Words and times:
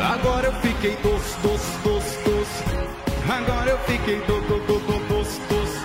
Agora 0.00 0.46
eu 0.46 0.52
fiquei 0.60 0.94
doce, 1.02 1.40
doce, 1.42 1.78
doce, 1.82 2.16
doce. 2.24 2.64
Agora 3.28 3.70
eu 3.70 3.78
fiquei 3.78 4.20
do, 4.20 4.40
do, 4.42 4.60
do, 4.60 4.78
do, 4.78 5.08
doce, 5.08 5.40
doce. 5.48 5.78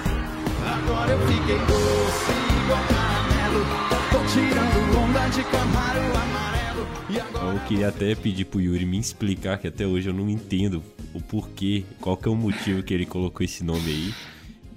Agora 0.63 1.11
eu 1.13 1.19
fiquei 1.27 1.57
doce, 1.57 2.31
igual 2.63 2.83
caramelo. 2.89 3.65
Tô 4.11 4.19
tirando 4.31 4.99
onda 4.99 5.27
de 5.29 5.43
camaro 5.45 5.99
amarelo. 6.15 6.87
E 7.09 7.19
agora 7.19 7.55
Eu 7.55 7.59
queria 7.61 7.87
até 7.87 8.13
pedir 8.13 8.45
pro 8.45 8.61
Yuri 8.61 8.85
me 8.85 8.99
explicar, 8.99 9.57
que 9.57 9.67
até 9.67 9.87
hoje 9.87 10.09
eu 10.09 10.13
não 10.13 10.29
entendo 10.29 10.83
o 11.11 11.19
porquê, 11.19 11.83
qual 11.99 12.15
que 12.15 12.27
é 12.27 12.31
o 12.31 12.35
motivo 12.35 12.83
que 12.83 12.93
ele 12.93 13.07
colocou 13.07 13.43
esse 13.43 13.63
nome 13.63 13.89
aí. 13.89 14.13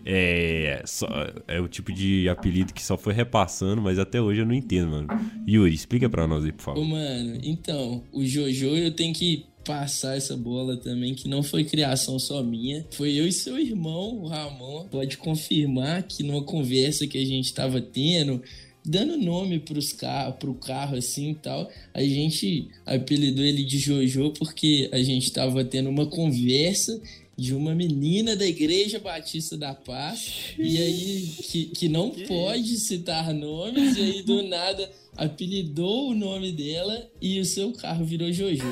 É, 0.08 0.82
só- 0.86 1.08
é 1.48 1.60
o 1.60 1.66
tipo 1.66 1.92
de 1.92 2.28
apelido 2.28 2.72
que 2.72 2.82
só 2.82 2.96
foi 2.96 3.12
repassando, 3.12 3.82
mas 3.82 3.98
até 3.98 4.20
hoje 4.20 4.40
eu 4.40 4.46
não 4.46 4.54
entendo, 4.54 4.88
mano. 4.90 5.08
Yuri, 5.48 5.74
explica 5.74 6.08
pra 6.08 6.28
nós 6.28 6.44
aí, 6.44 6.52
por 6.52 6.60
Ô, 6.62 6.64
favor. 6.64 6.84
mano, 6.84 7.40
então, 7.42 8.04
o 8.12 8.24
Jojo 8.24 8.66
eu 8.76 8.92
tenho 8.92 9.12
que 9.12 9.46
passar 9.64 10.16
essa 10.16 10.36
bola 10.36 10.76
também, 10.76 11.12
que 11.12 11.28
não 11.28 11.42
foi 11.42 11.64
criação 11.64 12.20
só 12.20 12.40
minha. 12.40 12.86
Foi 12.92 13.12
eu 13.14 13.26
e 13.26 13.32
seu 13.32 13.58
irmão, 13.58 14.14
o 14.22 14.28
Ramon. 14.28 14.84
Pode 14.92 15.16
confirmar 15.18 16.04
que 16.04 16.22
numa 16.22 16.42
conversa 16.44 17.04
que 17.08 17.18
a 17.18 17.24
gente 17.24 17.52
tava 17.52 17.80
tendo, 17.80 18.40
dando 18.84 19.16
nome 19.18 19.58
pros 19.58 19.92
car 19.92 20.32
pro 20.34 20.54
carro 20.54 20.96
assim 20.96 21.30
e 21.30 21.34
tal, 21.34 21.68
a 21.92 22.00
gente 22.00 22.68
apelidou 22.86 23.44
ele 23.44 23.64
de 23.64 23.76
Jojo 23.80 24.32
porque 24.38 24.88
a 24.92 25.02
gente 25.02 25.32
tava 25.32 25.64
tendo 25.64 25.90
uma 25.90 26.06
conversa 26.06 27.02
de 27.36 27.54
uma 27.54 27.74
menina 27.74 28.34
da 28.34 28.46
Igreja 28.46 28.98
Batista 28.98 29.56
da 29.56 29.74
Paz, 29.74 30.54
e 30.58 30.78
aí 30.78 31.34
que, 31.42 31.66
que 31.66 31.88
não 31.88 32.10
pode 32.10 32.78
citar 32.78 33.34
nomes, 33.34 33.96
e 33.96 34.00
aí 34.00 34.22
do 34.22 34.42
nada 34.42 34.90
apelidou 35.16 36.10
o 36.10 36.14
nome 36.14 36.52
dela 36.52 37.08
e 37.20 37.40
o 37.40 37.44
seu 37.44 37.72
carro 37.72 38.04
virou 38.04 38.30
Jojo. 38.32 38.62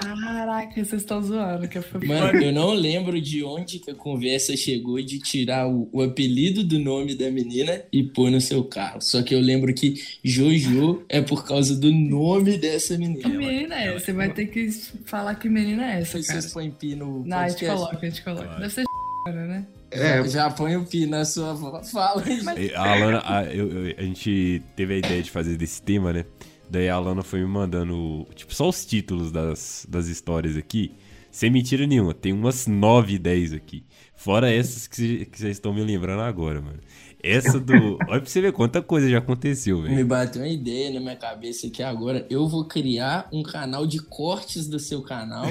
Caraca, 0.00 0.74
vocês 0.74 1.02
estão 1.02 1.22
zoando. 1.22 1.68
Que 1.68 1.80
foi 1.80 2.06
Mano, 2.06 2.42
eu 2.42 2.52
não 2.52 2.72
lembro 2.72 3.20
de 3.20 3.42
onde 3.44 3.78
que 3.78 3.90
a 3.90 3.94
conversa 3.94 4.56
chegou 4.56 5.00
de 5.00 5.18
tirar 5.18 5.68
o, 5.68 5.88
o 5.92 6.02
apelido 6.02 6.64
do 6.64 6.78
nome 6.78 7.14
da 7.14 7.30
menina 7.30 7.82
e 7.92 8.02
pôr 8.02 8.30
no 8.30 8.40
seu 8.40 8.64
carro. 8.64 9.00
Só 9.00 9.22
que 9.22 9.34
eu 9.34 9.40
lembro 9.40 9.72
que 9.72 9.94
Jojo 10.24 11.04
é 11.08 11.20
por 11.20 11.44
causa 11.46 11.76
do 11.76 11.92
nome 11.92 12.58
dessa 12.58 12.94
Que 12.96 13.00
menina. 13.00 13.28
menina 13.28 13.74
é 13.76 13.88
essa? 13.88 14.00
Você 14.06 14.12
vai 14.12 14.32
ter 14.32 14.46
que 14.46 14.70
falar 15.04 15.34
que 15.36 15.48
menina 15.48 15.92
é 15.94 16.00
essa, 16.00 16.20
cara. 16.22 16.40
Vocês 16.40 16.52
põem 16.52 16.70
pi 16.70 16.94
no 16.94 17.24
Não, 17.24 17.38
a 17.38 17.48
gente 17.48 17.58
podcast? 17.60 17.76
coloca, 17.78 18.06
a 18.06 18.10
gente 18.10 18.22
coloca. 18.24 18.60
Deve 18.60 18.70
ser 18.70 18.84
né? 19.26 19.66
É, 19.90 20.26
Já 20.28 20.50
põe 20.50 20.76
o 20.76 20.84
pi 20.84 21.06
na 21.06 21.24
sua 21.24 21.56
fala. 21.84 22.22
E 22.58 22.74
A 22.74 22.82
Alana, 22.92 23.22
a, 23.24 23.44
eu- 23.44 23.70
eu- 23.88 23.94
a 23.98 24.02
gente 24.02 24.62
teve 24.74 24.94
a 24.94 24.98
ideia 24.98 25.22
de 25.22 25.30
fazer 25.30 25.56
desse 25.56 25.80
tema, 25.82 26.12
né? 26.12 26.24
Daí 26.68 26.88
a 26.88 26.94
Alana 26.96 27.22
foi 27.22 27.40
me 27.40 27.46
mandando, 27.46 28.26
tipo, 28.34 28.52
só 28.52 28.68
os 28.68 28.84
títulos 28.84 29.30
das, 29.30 29.86
das 29.88 30.08
histórias 30.08 30.56
aqui. 30.56 30.92
Sem 31.30 31.50
mentira 31.50 31.86
nenhuma, 31.86 32.14
tem 32.14 32.32
umas 32.32 32.66
9, 32.66 33.18
10 33.18 33.52
aqui. 33.52 33.84
Fora 34.16 34.50
essas 34.50 34.86
que 34.88 35.28
vocês 35.30 35.56
estão 35.56 35.72
me 35.72 35.82
lembrando 35.82 36.22
agora, 36.22 36.60
mano. 36.60 36.78
Essa 37.22 37.58
do. 37.58 37.98
Olha 38.08 38.20
pra 38.20 38.26
você 38.26 38.40
ver 38.40 38.52
quanta 38.52 38.80
coisa 38.82 39.08
já 39.08 39.18
aconteceu, 39.18 39.80
Me 39.82 39.88
velho. 39.88 40.06
bateu 40.06 40.42
uma 40.42 40.48
ideia 40.48 40.90
na 40.92 41.00
minha 41.00 41.16
cabeça 41.16 41.68
que 41.68 41.82
agora 41.82 42.26
eu 42.30 42.46
vou 42.48 42.64
criar 42.64 43.28
um 43.32 43.42
canal 43.42 43.86
de 43.86 43.98
cortes 44.00 44.68
do 44.68 44.78
seu 44.78 45.02
canal 45.02 45.46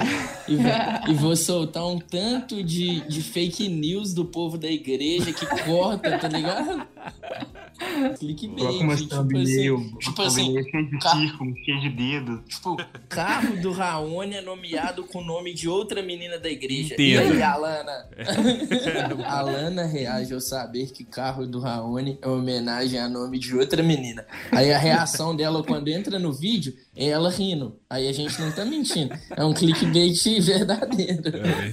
e 0.48 0.56
vou, 0.56 0.72
e 1.08 1.14
vou 1.14 1.36
soltar 1.36 1.86
um 1.86 1.98
tanto 1.98 2.62
de, 2.62 3.00
de 3.08 3.20
fake 3.22 3.68
news 3.68 4.14
do 4.14 4.24
povo 4.24 4.56
da 4.56 4.68
igreja 4.70 5.32
que 5.32 5.44
corta, 5.64 6.18
tá 6.18 6.28
ligado? 6.28 6.86
Clickbait, 8.18 8.96
tipo 8.96 9.08
thumbnail, 9.08 9.76
assim, 9.76 9.98
tipo 9.98 10.22
assim, 10.22 10.54
cheia 10.70 10.84
de 10.84 11.08
círculo, 11.10 11.54
cheia 11.64 11.80
de 11.80 11.90
dedo. 11.90 12.42
tipo, 12.48 12.76
carro 13.08 13.60
do 13.60 13.70
Raoni 13.70 14.36
é 14.36 14.40
nomeado 14.40 15.04
com 15.04 15.18
o 15.18 15.24
nome 15.24 15.52
de 15.52 15.68
outra 15.68 16.02
menina 16.02 16.38
da 16.38 16.48
igreja. 16.48 16.94
Entendo. 16.94 16.98
E 16.98 17.18
aí, 17.18 17.42
Alana? 17.42 18.06
Alana 19.26 19.84
reage 19.84 20.32
ao 20.32 20.40
saber 20.40 20.90
que 20.90 21.04
carro 21.04 21.46
do 21.46 21.55
Raoni 21.60 22.18
é 22.22 22.26
uma 22.26 22.36
homenagem 22.36 22.98
a 22.98 23.08
nome 23.08 23.38
de 23.38 23.54
outra 23.54 23.82
menina. 23.82 24.24
Aí 24.50 24.72
a 24.72 24.78
reação 24.78 25.34
dela 25.34 25.62
quando 25.62 25.88
entra 25.88 26.18
no 26.18 26.32
vídeo 26.32 26.74
é 26.94 27.08
ela 27.08 27.30
rindo. 27.30 27.78
Aí 27.88 28.08
a 28.08 28.12
gente 28.12 28.40
não 28.40 28.50
tá 28.52 28.64
mentindo. 28.64 29.14
É 29.30 29.44
um 29.44 29.52
clickbait 29.54 30.40
verdadeiro. 30.40 31.22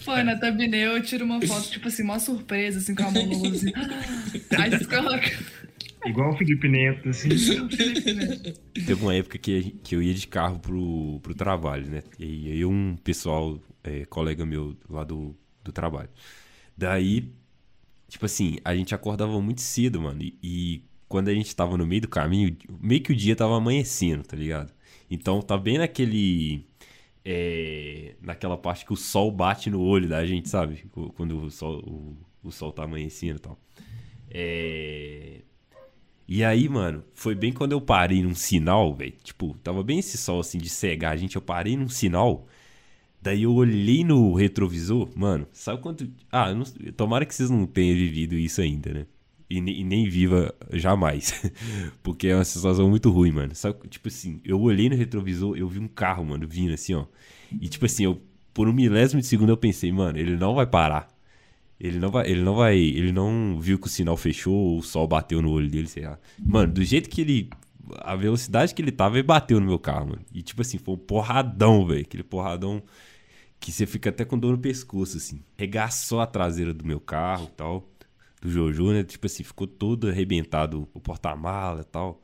Foi, 0.01 0.23
na 0.23 0.37
thumbnail 0.37 0.97
eu 0.97 1.03
tiro 1.03 1.25
uma 1.25 1.41
foto, 1.41 1.69
tipo 1.69 1.87
assim, 1.87 2.03
mó 2.03 2.17
surpresa, 2.19 2.79
assim, 2.79 2.95
com 2.95 3.03
a 3.03 3.11
mão 3.11 3.25
no 3.25 3.35
rosto, 3.37 3.55
assim. 3.55 3.73
Aí 4.57 4.69
vocês 4.69 4.87
colocam. 4.87 5.31
Igual 6.05 6.33
o 6.33 6.37
Felipe 6.37 6.67
Neto, 6.67 7.09
assim. 7.09 7.29
Teve 8.73 9.01
uma 9.01 9.15
época 9.15 9.37
que, 9.37 9.75
que 9.83 9.95
eu 9.95 10.01
ia 10.01 10.13
de 10.13 10.27
carro 10.27 10.59
pro, 10.59 11.19
pro 11.21 11.33
trabalho, 11.33 11.87
né? 11.89 12.03
E 12.19 12.51
aí 12.51 12.65
um 12.65 12.97
pessoal, 12.97 13.59
é, 13.83 14.05
colega 14.05 14.45
meu 14.45 14.75
lá 14.89 15.03
do, 15.03 15.35
do 15.63 15.71
trabalho. 15.71 16.09
Daí, 16.77 17.31
tipo 18.13 18.25
assim, 18.25 18.57
a 18.63 18.75
gente 18.75 18.93
acordava 18.95 19.39
muito 19.41 19.61
cedo, 19.61 20.01
mano. 20.01 20.21
E, 20.21 20.37
e 20.43 20.83
quando 21.07 21.29
a 21.29 21.33
gente 21.33 21.55
tava 21.55 21.77
no 21.77 21.85
meio 21.85 22.01
do 22.01 22.07
caminho, 22.07 22.55
meio 22.81 23.01
que 23.01 23.11
o 23.11 23.15
dia 23.15 23.35
tava 23.35 23.55
amanhecendo, 23.57 24.23
tá 24.23 24.35
ligado? 24.37 24.71
Então 25.09 25.41
tá 25.41 25.57
bem 25.57 25.77
naquele. 25.77 26.65
é, 27.25 28.15
naquela 28.21 28.57
parte 28.57 28.85
que 28.85 28.93
o 28.93 28.97
sol 28.97 29.31
bate 29.31 29.69
no 29.69 29.81
olho 29.81 30.07
da 30.09 30.25
gente, 30.25 30.49
sabe? 30.49 30.85
Qu- 30.91 31.11
Quando 31.13 31.37
o 31.43 31.49
sol, 31.51 31.79
o, 31.85 32.17
o 32.43 32.51
sol 32.51 32.71
tá 32.71 32.83
amanhecendo 32.83 33.37
e 33.37 33.39
tal. 33.39 33.59
É. 34.29 35.41
E 36.27 36.43
aí, 36.43 36.69
mano, 36.69 37.03
foi 37.13 37.35
bem 37.35 37.51
quando 37.51 37.73
eu 37.73 37.81
parei 37.81 38.23
num 38.23 38.33
sinal, 38.33 38.93
velho. 38.95 39.13
Tipo, 39.23 39.55
tava 39.63 39.83
bem 39.83 39.99
esse 39.99 40.17
sol 40.17 40.39
assim 40.39 40.57
de 40.57 40.69
cegar 40.69 41.13
a 41.13 41.17
gente. 41.17 41.35
Eu 41.35 41.41
parei 41.41 41.75
num 41.75 41.89
sinal. 41.89 42.47
Daí 43.23 43.43
eu 43.43 43.53
olhei 43.53 44.03
no 44.03 44.33
retrovisor, 44.33 45.09
mano, 45.15 45.47
sabe 45.53 45.81
quanto. 45.81 46.05
Ah, 46.29 46.53
não- 46.53 46.65
tomara 46.95 47.25
que 47.25 47.33
vocês 47.33 47.49
não 47.49 47.65
tenham 47.65 47.95
vivido 47.95 48.35
isso 48.35 48.59
ainda, 48.61 48.93
né? 48.93 49.05
E, 49.49 49.57
e 49.59 49.83
nem 49.83 50.09
viva 50.09 50.53
jamais. 50.73 51.41
Porque 52.03 52.27
é 52.27 52.35
uma 52.35 52.43
sensação 52.43 52.89
muito 52.89 53.09
ruim, 53.09 53.31
mano. 53.31 53.55
Sabe, 53.55 53.87
tipo 53.87 54.09
assim, 54.09 54.41
eu 54.43 54.59
olhei 54.59 54.89
no 54.89 54.95
retrovisor, 54.97 55.55
eu 55.55 55.69
vi 55.69 55.79
um 55.79 55.87
carro, 55.87 56.25
mano, 56.25 56.45
vindo 56.47 56.73
assim, 56.73 56.95
ó. 56.95 57.05
E 57.61 57.69
tipo 57.69 57.85
assim, 57.85 58.03
eu, 58.03 58.21
por 58.53 58.67
um 58.67 58.73
milésimo 58.73 59.21
de 59.21 59.27
segundo 59.27 59.49
eu 59.51 59.57
pensei, 59.57 59.89
mano, 59.91 60.17
ele 60.19 60.35
não 60.35 60.53
vai 60.53 60.65
parar. 60.67 61.07
Ele 61.79 61.99
não 61.99 62.09
vai, 62.11 62.29
ele 62.29 62.41
não 62.41 62.55
vai, 62.55 62.77
ele 62.77 63.11
não 63.11 63.57
viu 63.59 63.77
que 63.79 63.87
o 63.87 63.89
sinal 63.89 64.17
fechou 64.17 64.53
ou 64.53 64.79
o 64.79 64.83
sol 64.83 65.07
bateu 65.07 65.41
no 65.41 65.51
olho 65.51 65.69
dele, 65.69 65.87
sei 65.87 66.03
lá. 66.03 66.19
Mano, 66.39 66.73
do 66.73 66.83
jeito 66.83 67.09
que 67.09 67.21
ele 67.21 67.49
a 67.99 68.15
velocidade 68.15 68.73
que 68.73 68.81
ele 68.81 68.91
tava, 68.91 69.15
ele 69.17 69.23
bateu 69.23 69.59
no 69.59 69.65
meu 69.65 69.79
carro, 69.79 70.07
mano. 70.07 70.21
E 70.33 70.41
tipo 70.41 70.61
assim, 70.61 70.77
foi 70.77 70.95
um 70.95 70.97
porradão, 70.97 71.85
velho, 71.85 72.01
aquele 72.01 72.23
porradão 72.23 72.81
que 73.63 73.71
você 73.71 73.85
fica 73.85 74.09
até 74.09 74.25
com 74.25 74.37
dor 74.37 74.51
no 74.51 74.57
pescoço 74.57 75.15
assim. 75.15 75.41
Regaçou 75.57 76.19
a 76.19 76.27
traseira 76.27 76.73
do 76.73 76.85
meu 76.85 76.99
carro, 76.99 77.45
e 77.49 77.55
tal, 77.55 77.89
do 78.41 78.51
Jojo, 78.51 78.91
né? 78.91 79.05
Tipo 79.05 79.25
assim, 79.25 79.41
ficou 79.41 79.65
todo 79.65 80.09
arrebentado 80.09 80.85
o 80.93 80.99
porta-mala 80.99 81.79
e 81.79 81.85
tal. 81.85 82.21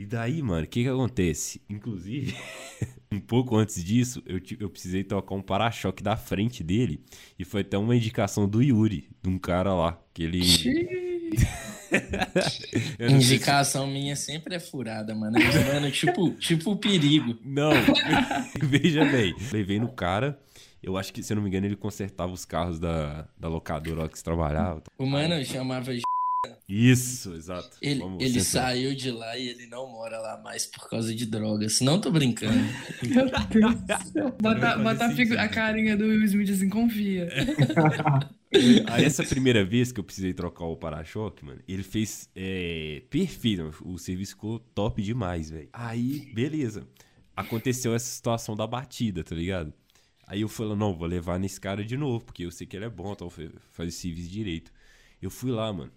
E 0.00 0.06
daí, 0.06 0.40
mano, 0.40 0.64
o 0.64 0.66
que 0.66 0.82
que 0.84 0.88
acontece? 0.88 1.60
Inclusive, 1.68 2.34
um 3.12 3.20
pouco 3.20 3.54
antes 3.54 3.84
disso, 3.84 4.22
eu, 4.24 4.40
eu 4.60 4.70
precisei 4.70 5.04
trocar 5.04 5.34
um 5.34 5.42
para-choque 5.42 6.02
da 6.02 6.16
frente 6.16 6.64
dele. 6.64 7.04
E 7.38 7.44
foi 7.44 7.60
até 7.60 7.76
uma 7.76 7.94
indicação 7.94 8.48
do 8.48 8.62
Yuri, 8.62 9.10
de 9.22 9.28
um 9.28 9.38
cara 9.38 9.74
lá, 9.74 10.00
que 10.14 10.22
ele... 10.22 10.40
Sei 10.48 11.26
se- 12.48 12.96
Indicação 12.98 13.86
minha 13.86 14.16
sempre 14.16 14.54
é 14.54 14.60
furada, 14.60 15.14
mano. 15.14 15.36
Mano, 15.72 15.90
tipo, 15.90 16.30
tipo 16.32 16.72
o 16.72 16.76
perigo. 16.76 17.36
Não, 17.44 17.70
veja 18.62 19.04
bem. 19.04 19.34
Levei 19.52 19.78
no 19.78 19.88
cara, 19.88 20.38
eu 20.82 20.96
acho 20.96 21.12
que, 21.12 21.22
se 21.22 21.32
eu 21.32 21.36
não 21.36 21.42
me 21.42 21.48
engano, 21.48 21.66
ele 21.66 21.76
consertava 21.76 22.32
os 22.32 22.44
carros 22.44 22.78
da, 22.78 23.28
da 23.38 23.48
locadora 23.48 24.02
lá 24.02 24.08
que 24.08 24.18
você 24.18 24.24
trabalhava. 24.24 24.82
O 24.98 25.06
mano 25.06 25.44
chamava 25.44 25.92
Isso, 26.68 27.34
exato. 27.34 27.76
Ele, 27.82 28.00
Vamos 28.00 28.22
ele 28.24 28.40
saiu 28.40 28.94
de 28.94 29.10
lá 29.10 29.36
e 29.36 29.48
ele 29.48 29.66
não 29.66 29.88
mora 29.88 30.18
lá 30.18 30.40
mais 30.42 30.66
por 30.66 30.88
causa 30.88 31.14
de 31.14 31.26
drogas. 31.26 31.80
Não 31.80 32.00
tô 32.00 32.10
brincando. 32.10 32.58
Meu 33.02 33.26
Deus 33.48 33.74
do 33.74 34.12
céu. 34.12 34.36
Bota, 34.40 34.76
bota 34.78 35.06
a, 35.06 35.10
figu- 35.10 35.36
a 35.38 35.48
carinha 35.48 35.96
do 35.96 36.04
Will 36.04 36.24
Smith 36.24 36.50
assim, 36.50 36.68
confia. 36.68 37.28
Aí 38.90 39.04
essa 39.04 39.22
primeira 39.24 39.64
vez 39.64 39.92
que 39.92 40.00
eu 40.00 40.04
precisei 40.04 40.32
trocar 40.32 40.64
o 40.64 40.76
para-choque, 40.76 41.44
mano, 41.44 41.60
ele 41.68 41.82
fez 41.82 42.28
é, 42.34 43.02
perfeito. 43.10 43.74
O 43.84 43.98
serviço 43.98 44.32
ficou 44.32 44.58
top 44.58 45.02
demais, 45.02 45.50
velho. 45.50 45.68
Aí, 45.72 46.30
beleza. 46.34 46.86
Aconteceu 47.36 47.94
essa 47.94 48.06
situação 48.06 48.56
da 48.56 48.66
batida, 48.66 49.22
tá 49.22 49.34
ligado? 49.34 49.72
Aí 50.30 50.42
eu 50.42 50.48
falei, 50.48 50.76
não, 50.76 50.94
vou 50.94 51.08
levar 51.08 51.38
nesse 51.40 51.58
cara 51.58 51.82
de 51.84 51.96
novo, 51.96 52.24
porque 52.24 52.44
eu 52.44 52.50
sei 52.50 52.66
que 52.66 52.76
ele 52.76 52.84
é 52.84 52.90
bom, 52.90 53.12
então 53.12 53.30
fa- 53.30 53.42
faz 53.70 53.88
esse 53.88 54.02
serviço 54.02 54.28
direito. 54.28 54.70
Eu 55.22 55.30
fui 55.30 55.50
lá, 55.50 55.72
mano. 55.72 55.90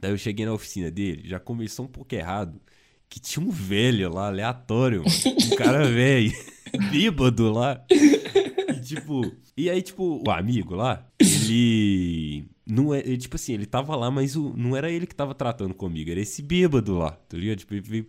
Daí 0.00 0.10
eu 0.10 0.18
cheguei 0.18 0.44
na 0.44 0.52
oficina 0.52 0.90
dele, 0.90 1.22
já 1.28 1.38
começou 1.38 1.84
um 1.86 1.88
pouco 1.88 2.14
errado. 2.14 2.60
Que 3.08 3.20
tinha 3.20 3.44
um 3.46 3.50
velho 3.50 4.12
lá, 4.12 4.26
aleatório, 4.26 5.04
mano. 5.04 5.36
Um 5.52 5.56
cara 5.56 5.86
velho, 5.88 6.32
bêbado 6.90 7.52
lá. 7.52 7.82
E 7.88 8.80
tipo, 8.80 9.32
e 9.56 9.70
aí, 9.70 9.80
tipo, 9.80 10.20
o 10.26 10.30
amigo 10.30 10.74
lá, 10.74 11.06
ele. 11.20 12.44
não 12.66 12.92
é, 12.92 12.98
ele, 12.98 13.16
tipo 13.16 13.36
assim, 13.36 13.54
ele 13.54 13.64
tava 13.64 13.94
lá, 13.94 14.10
mas 14.10 14.34
o, 14.34 14.52
não 14.56 14.76
era 14.76 14.90
ele 14.90 15.06
que 15.06 15.14
tava 15.14 15.34
tratando 15.34 15.72
comigo, 15.72 16.10
era 16.10 16.20
esse 16.20 16.42
bêbado 16.42 16.98
lá, 16.98 17.12
tá 17.12 17.36
ligado? 17.36 17.58
Tipo, 17.58 17.74
ele 17.74 18.08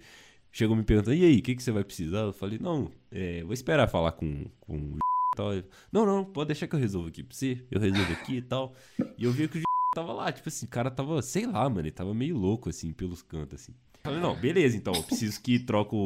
chegou 0.51 0.75
me 0.75 0.83
perguntando, 0.83 1.15
e 1.15 1.23
aí, 1.23 1.37
o 1.37 1.41
que, 1.43 1.55
que 1.55 1.61
você 1.63 1.71
vai 1.71 1.83
precisar? 1.83 2.21
Eu 2.21 2.33
falei, 2.33 2.57
não, 2.59 2.91
é, 3.11 3.43
vou 3.43 3.53
esperar 3.53 3.87
falar 3.87 4.13
com, 4.13 4.45
com 4.59 4.75
o 4.77 4.97
tal. 5.37 5.53
Ele, 5.53 5.65
Não, 5.91 6.05
não, 6.05 6.25
pode 6.25 6.47
deixar 6.49 6.67
que 6.67 6.75
eu 6.75 6.79
resolvo 6.79 7.09
aqui 7.09 7.23
pra 7.23 7.35
você, 7.35 7.65
eu 7.71 7.79
resolvo 7.79 8.13
aqui 8.13 8.37
e 8.37 8.41
tal. 8.41 8.75
E 9.17 9.23
eu 9.25 9.31
vi 9.33 9.47
que 9.47 9.59
o 9.59 9.61
tava 9.95 10.13
lá, 10.13 10.31
tipo 10.31 10.49
assim, 10.49 10.65
o 10.65 10.69
cara 10.69 10.91
tava, 10.91 11.21
sei 11.21 11.45
lá, 11.47 11.69
mano, 11.69 11.81
ele 11.81 11.91
tava 11.91 12.13
meio 12.13 12.37
louco, 12.37 12.69
assim, 12.69 12.91
pelos 12.93 13.21
cantos, 13.21 13.61
assim. 13.61 13.73
Falei, 14.03 14.21
não, 14.21 14.35
beleza, 14.35 14.77
então, 14.77 14.93
eu 14.95 15.03
preciso 15.03 15.41
que 15.41 15.59
troque 15.59 15.95
o, 15.95 15.97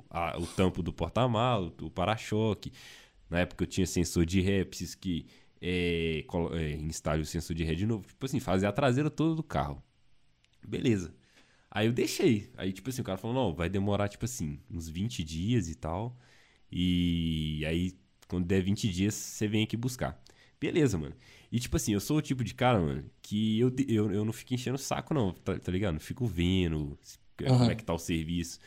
o, 0.00 0.04
a- 0.10 0.38
o 0.38 0.46
tampo 0.46 0.82
do 0.82 0.92
porta-malas, 0.92 1.72
o 1.80 1.90
para-choque. 1.90 2.72
Na 3.30 3.40
época 3.40 3.64
eu 3.64 3.68
tinha 3.68 3.86
sensor 3.86 4.26
de 4.26 4.40
ré, 4.40 4.64
preciso 4.64 4.98
que 4.98 5.26
é, 5.60 6.24
é, 6.52 6.72
instale 6.78 7.22
o 7.22 7.26
sensor 7.26 7.54
de 7.56 7.64
ré 7.64 7.74
de 7.74 7.86
novo. 7.86 8.06
Tipo 8.06 8.26
assim, 8.26 8.40
fazer 8.40 8.66
a 8.66 8.72
traseira 8.72 9.10
toda 9.10 9.34
do 9.36 9.42
carro. 9.42 9.82
Beleza. 10.66 11.14
Aí 11.70 11.86
eu 11.86 11.92
deixei. 11.92 12.50
Aí, 12.56 12.72
tipo 12.72 12.90
assim, 12.90 13.02
o 13.02 13.04
cara 13.04 13.18
falou, 13.18 13.34
não, 13.36 13.54
vai 13.54 13.68
demorar, 13.68 14.08
tipo 14.08 14.24
assim, 14.24 14.60
uns 14.70 14.88
20 14.88 15.24
dias 15.24 15.68
e 15.68 15.74
tal. 15.76 16.18
E 16.72 17.64
aí, 17.66 17.98
quando 18.30 18.46
der 18.46 18.62
20 18.62 18.88
dias, 18.88 19.14
você 19.14 19.46
vem 19.48 19.64
aqui 19.64 19.76
buscar. 19.76 20.22
Beleza, 20.60 20.96
mano. 20.98 21.14
E 21.50 21.58
tipo 21.58 21.76
assim, 21.76 21.92
eu 21.92 22.00
sou 22.00 22.18
o 22.18 22.22
tipo 22.22 22.44
de 22.44 22.54
cara, 22.54 22.78
mano, 22.80 23.04
que 23.22 23.58
eu, 23.58 23.72
eu, 23.88 24.12
eu 24.12 24.24
não 24.24 24.32
fico 24.32 24.54
enchendo 24.54 24.76
o 24.76 24.78
saco, 24.78 25.12
não, 25.12 25.32
tá, 25.32 25.58
tá 25.58 25.72
ligado? 25.72 25.94
Não 25.94 26.00
fico 26.00 26.26
vendo 26.26 26.96
se- 27.02 27.18
como 27.58 27.70
é 27.70 27.74
que 27.74 27.84
tá 27.84 27.92
o 27.94 27.98
serviço. 27.98 28.58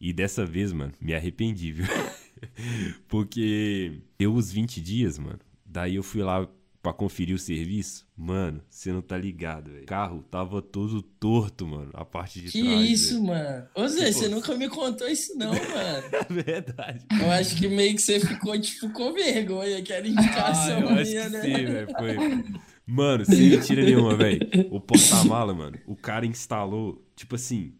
E 0.00 0.12
dessa 0.12 0.44
vez, 0.44 0.72
mano, 0.72 0.92
me 1.00 1.14
arrependi, 1.14 1.72
viu? 1.72 1.86
Porque 3.08 4.00
deu 4.18 4.34
os 4.34 4.50
20 4.52 4.80
dias, 4.80 5.18
mano. 5.18 5.38
Daí 5.64 5.94
eu 5.96 6.02
fui 6.02 6.22
lá 6.22 6.48
pra 6.82 6.92
conferir 6.92 7.34
o 7.36 7.38
serviço. 7.38 8.04
Mano, 8.16 8.60
você 8.68 8.92
não 8.92 9.00
tá 9.00 9.16
ligado, 9.16 9.70
velho. 9.70 9.84
O 9.84 9.86
carro 9.86 10.24
tava 10.30 10.60
todo 10.60 11.00
torto, 11.00 11.66
mano. 11.66 11.90
A 11.94 12.04
parte 12.04 12.40
de 12.40 12.50
Que 12.50 12.62
trás. 12.62 12.90
isso, 12.90 13.22
mano? 13.22 13.64
Ô 13.74 13.86
Zé, 13.86 14.06
Tipo- 14.08 14.18
você 14.18 14.28
nunca 14.28 14.54
me 14.56 14.68
contou 14.68 15.08
isso 15.08 15.36
não, 15.38 15.52
mano. 15.52 15.60
velho. 15.64 16.26
Verdade. 16.44 17.06
Eu 17.20 17.30
acho 17.30 17.56
que 17.56 17.68
meio 17.68 17.94
que 17.94 18.02
você 18.02 18.18
ficou, 18.18 18.60
tipo, 18.60 18.90
com 18.92 19.12
vergonha, 19.12 19.80
que 19.82 19.92
era 19.92 20.04
Ah, 20.04 20.08
indicação 20.08 20.80
eu 20.80 20.88
acho 20.88 21.10
minha, 21.10 21.22
que 21.24 21.28
né? 21.30 21.40
sim, 21.42 21.52
velho. 21.64 21.88
Foi. 21.96 22.44
Mano, 22.84 23.24
sem 23.24 23.50
mentira 23.50 23.84
nenhuma, 23.84 24.16
velho. 24.16 24.40
O 24.70 24.80
porta-mala, 24.80 25.54
mano, 25.54 25.78
o 25.86 25.94
cara 25.94 26.26
instalou, 26.26 27.00
tipo 27.14 27.36
assim, 27.36 27.74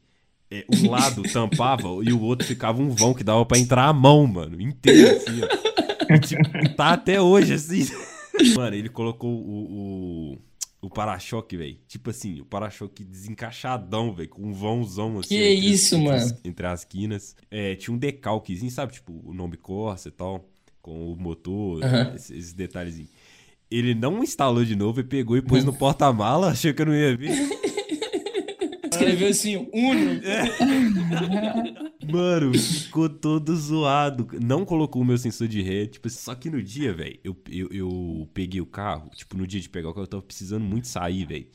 é, 0.49 0.65
um 0.73 0.89
lado 0.91 1.23
tampava 1.25 1.89
e 2.05 2.13
o 2.13 2.21
outro 2.21 2.47
ficava 2.47 2.81
um 2.81 2.91
vão 2.91 3.13
que 3.13 3.25
dava 3.25 3.45
pra 3.45 3.59
entrar 3.59 3.87
a 3.89 3.93
mão, 3.93 4.25
mano, 4.29 4.61
inteiro, 4.61 5.17
assim, 5.17 5.41
ó. 5.43 6.15
E, 6.15 6.21
tipo, 6.21 6.75
tá 6.77 6.93
até 6.93 7.21
hoje, 7.21 7.55
assim. 7.55 7.85
Mano, 8.57 8.77
ele 8.77 8.89
colocou 8.89 9.31
o, 9.31 10.33
o, 10.33 10.39
o 10.87 10.91
para-choque, 10.91 11.57
velho. 11.57 11.79
Tipo 11.87 12.11
assim, 12.11 12.41
o 12.41 12.45
para-choque 12.45 13.05
desencaixadão, 13.05 14.13
velho, 14.15 14.29
com 14.29 14.43
um 14.43 14.53
vãozão, 14.53 15.19
assim. 15.19 15.29
Que 15.37 15.43
entre- 15.55 15.67
isso, 15.71 15.95
entre 15.97 16.09
mano? 16.09 16.39
Entre 16.45 16.67
as 16.67 16.85
quinas. 16.85 17.37
É, 17.51 17.75
tinha 17.77 17.95
um 17.95 17.99
decalquezinho, 17.99 18.71
sabe? 18.71 18.93
Tipo, 18.95 19.13
o 19.25 19.33
nome 19.33 19.57
Corsa 19.57 20.09
e 20.09 20.13
tal, 20.13 20.45
com 20.81 21.13
o 21.13 21.17
motor, 21.17 21.83
Aham. 21.85 22.13
esses, 22.15 22.31
esses 22.31 22.53
detalhezinhos. 22.53 23.11
Ele 23.71 23.95
não 23.95 24.23
instalou 24.23 24.65
de 24.65 24.77
novo 24.77 25.01
e 25.01 25.05
pegou 25.05 25.37
e 25.37 25.43
pôs 25.43 25.65
no 25.65 25.73
porta-mala, 25.75 26.51
achou 26.51 26.75
que 26.75 26.83
eu 26.83 26.87
não 26.87 26.95
ia 26.95 27.17
ver. 27.17 27.33
Escreveu 29.03 29.29
assim, 29.29 29.57
Uno. 29.73 30.21
Mano, 32.11 32.59
ficou 32.59 33.09
todo 33.09 33.55
zoado. 33.57 34.29
Não 34.41 34.65
colocou 34.65 35.03
o 35.03 35.05
meu 35.05 35.19
sensor 35.19 35.49
de 35.49 35.63
ré. 35.63 35.87
Tipo, 35.87 36.09
só 36.11 36.35
que 36.35 36.51
no 36.51 36.63
dia, 36.63 36.93
velho, 36.93 37.19
eu, 37.23 37.37
eu, 37.49 37.69
eu 37.71 38.31
peguei 38.33 38.61
o 38.61 38.67
carro. 38.67 39.11
Tipo, 39.15 39.37
no 39.37 39.47
dia 39.47 39.61
de 39.61 39.69
pegar 39.69 39.91
o 39.91 39.93
carro, 39.93 40.05
eu 40.05 40.11
tava 40.11 40.23
precisando 40.23 40.65
muito 40.65 40.89
sair, 40.89 41.25
velho. 41.27 41.47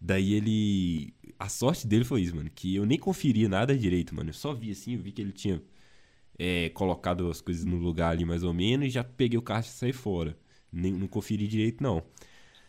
Daí 0.00 0.34
ele. 0.34 1.14
A 1.38 1.48
sorte 1.48 1.86
dele 1.86 2.04
foi 2.04 2.22
isso, 2.22 2.36
mano. 2.36 2.50
Que 2.54 2.74
eu 2.76 2.84
nem 2.84 2.98
conferia 2.98 3.48
nada 3.48 3.76
direito, 3.76 4.14
mano. 4.14 4.30
Eu 4.30 4.34
só 4.34 4.52
vi 4.52 4.70
assim, 4.70 4.94
eu 4.94 5.00
vi 5.00 5.12
que 5.12 5.22
ele 5.22 5.32
tinha 5.32 5.62
é, 6.38 6.68
colocado 6.70 7.28
as 7.30 7.40
coisas 7.40 7.64
no 7.64 7.76
lugar 7.76 8.10
ali 8.10 8.24
mais 8.24 8.42
ou 8.42 8.52
menos 8.52 8.86
e 8.86 8.90
já 8.90 9.04
peguei 9.04 9.38
o 9.38 9.42
carro 9.42 9.62
e 9.62 9.68
saí 9.68 9.92
fora. 9.92 10.36
Nem, 10.72 10.92
não 10.92 11.06
conferi 11.06 11.46
direito, 11.46 11.82
não. 11.82 12.02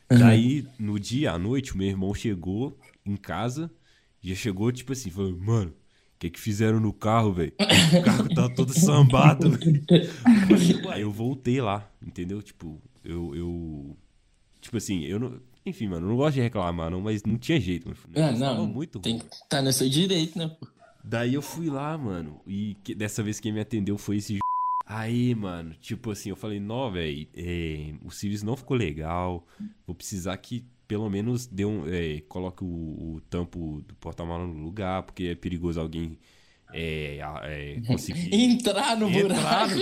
Daí, 0.08 0.68
no 0.78 1.00
dia 1.00 1.31
à 1.31 1.40
noite, 1.40 1.74
o 1.74 1.78
meu 1.78 1.88
irmão 1.88 2.14
chegou 2.14 2.78
em 3.06 3.16
casa, 3.16 3.72
já 4.24 4.36
chegou, 4.36 4.72
tipo 4.72 4.94
assim, 4.94 5.10
falou, 5.10 5.38
mano, 5.38 5.72
o 5.72 6.20
que 6.20 6.30
que 6.30 6.40
fizeram 6.40 6.80
no 6.80 6.94
carro, 6.94 7.34
velho? 7.34 7.54
O 7.60 8.04
carro 8.04 8.30
tá 8.34 8.48
todo 8.50 8.74
sambado. 8.78 9.52
Aí 10.92 11.02
eu 11.02 11.12
voltei 11.12 11.62
lá, 11.62 11.90
entendeu? 12.02 12.42
Tipo, 12.42 12.81
eu, 13.04 13.36
eu... 13.36 13.98
Tipo 14.62 14.78
assim, 14.78 15.04
eu 15.04 15.20
não... 15.20 15.40
Enfim, 15.66 15.88
mano, 15.88 16.06
eu 16.06 16.10
não 16.10 16.18
gosto 16.18 16.36
de 16.36 16.42
reclamar, 16.42 16.92
não, 16.92 17.00
mas 17.02 17.24
não 17.24 17.38
tinha 17.38 17.60
jeito, 17.60 17.88
mano. 17.88 17.98
Ah, 18.16 18.34
tava 18.38 18.56
não, 18.56 18.68
muito 18.68 19.00
tem 19.00 19.18
ruim. 19.18 19.28
que 19.30 19.50
tá 19.50 19.62
no 19.62 19.72
seu 19.72 19.88
direito, 19.90 20.38
né, 20.38 20.48
pô? 20.60 20.68
Daí 21.04 21.34
eu 21.34 21.42
fui 21.42 21.69
lá, 21.69 21.98
mano, 21.98 22.40
e 22.48 22.76
que- 22.84 22.96
dessa 22.96 23.22
vez 23.24 23.40
quem 23.40 23.52
me 23.52 23.60
atendeu 23.60 23.98
foi 23.98 24.18
esse 24.18 24.40
Aí, 24.86 25.34
mano, 25.34 25.74
tipo 25.80 26.12
assim, 26.12 26.30
eu 26.30 26.36
falei, 26.36 26.60
não, 26.60 26.92
velho, 26.92 27.26
o 28.04 28.12
serviço 28.12 28.46
não 28.46 28.58
ficou 28.58 28.76
legal, 28.76 29.48
vou 29.88 29.96
precisar 29.96 30.36
que 30.38 30.66
pelo 30.88 31.09
menos 31.09 31.45
dê 31.45 31.65
um, 31.65 31.88
é, 31.88 32.21
coloque 32.27 32.63
o, 32.63 32.68
o 32.68 33.21
tampo 33.30 33.81
do 33.88 33.95
porta-mala 33.95 34.45
no 34.45 34.63
lugar, 34.63 35.03
porque 35.03 35.25
é 35.25 35.35
perigoso 35.35 35.80
alguém 35.80 36.18
é, 36.74 37.19
é, 37.44 37.81
conseguir... 37.85 38.33
Entrar 38.33 38.97
no 38.97 39.09
Entrar 39.09 39.68
buraco. 39.68 39.75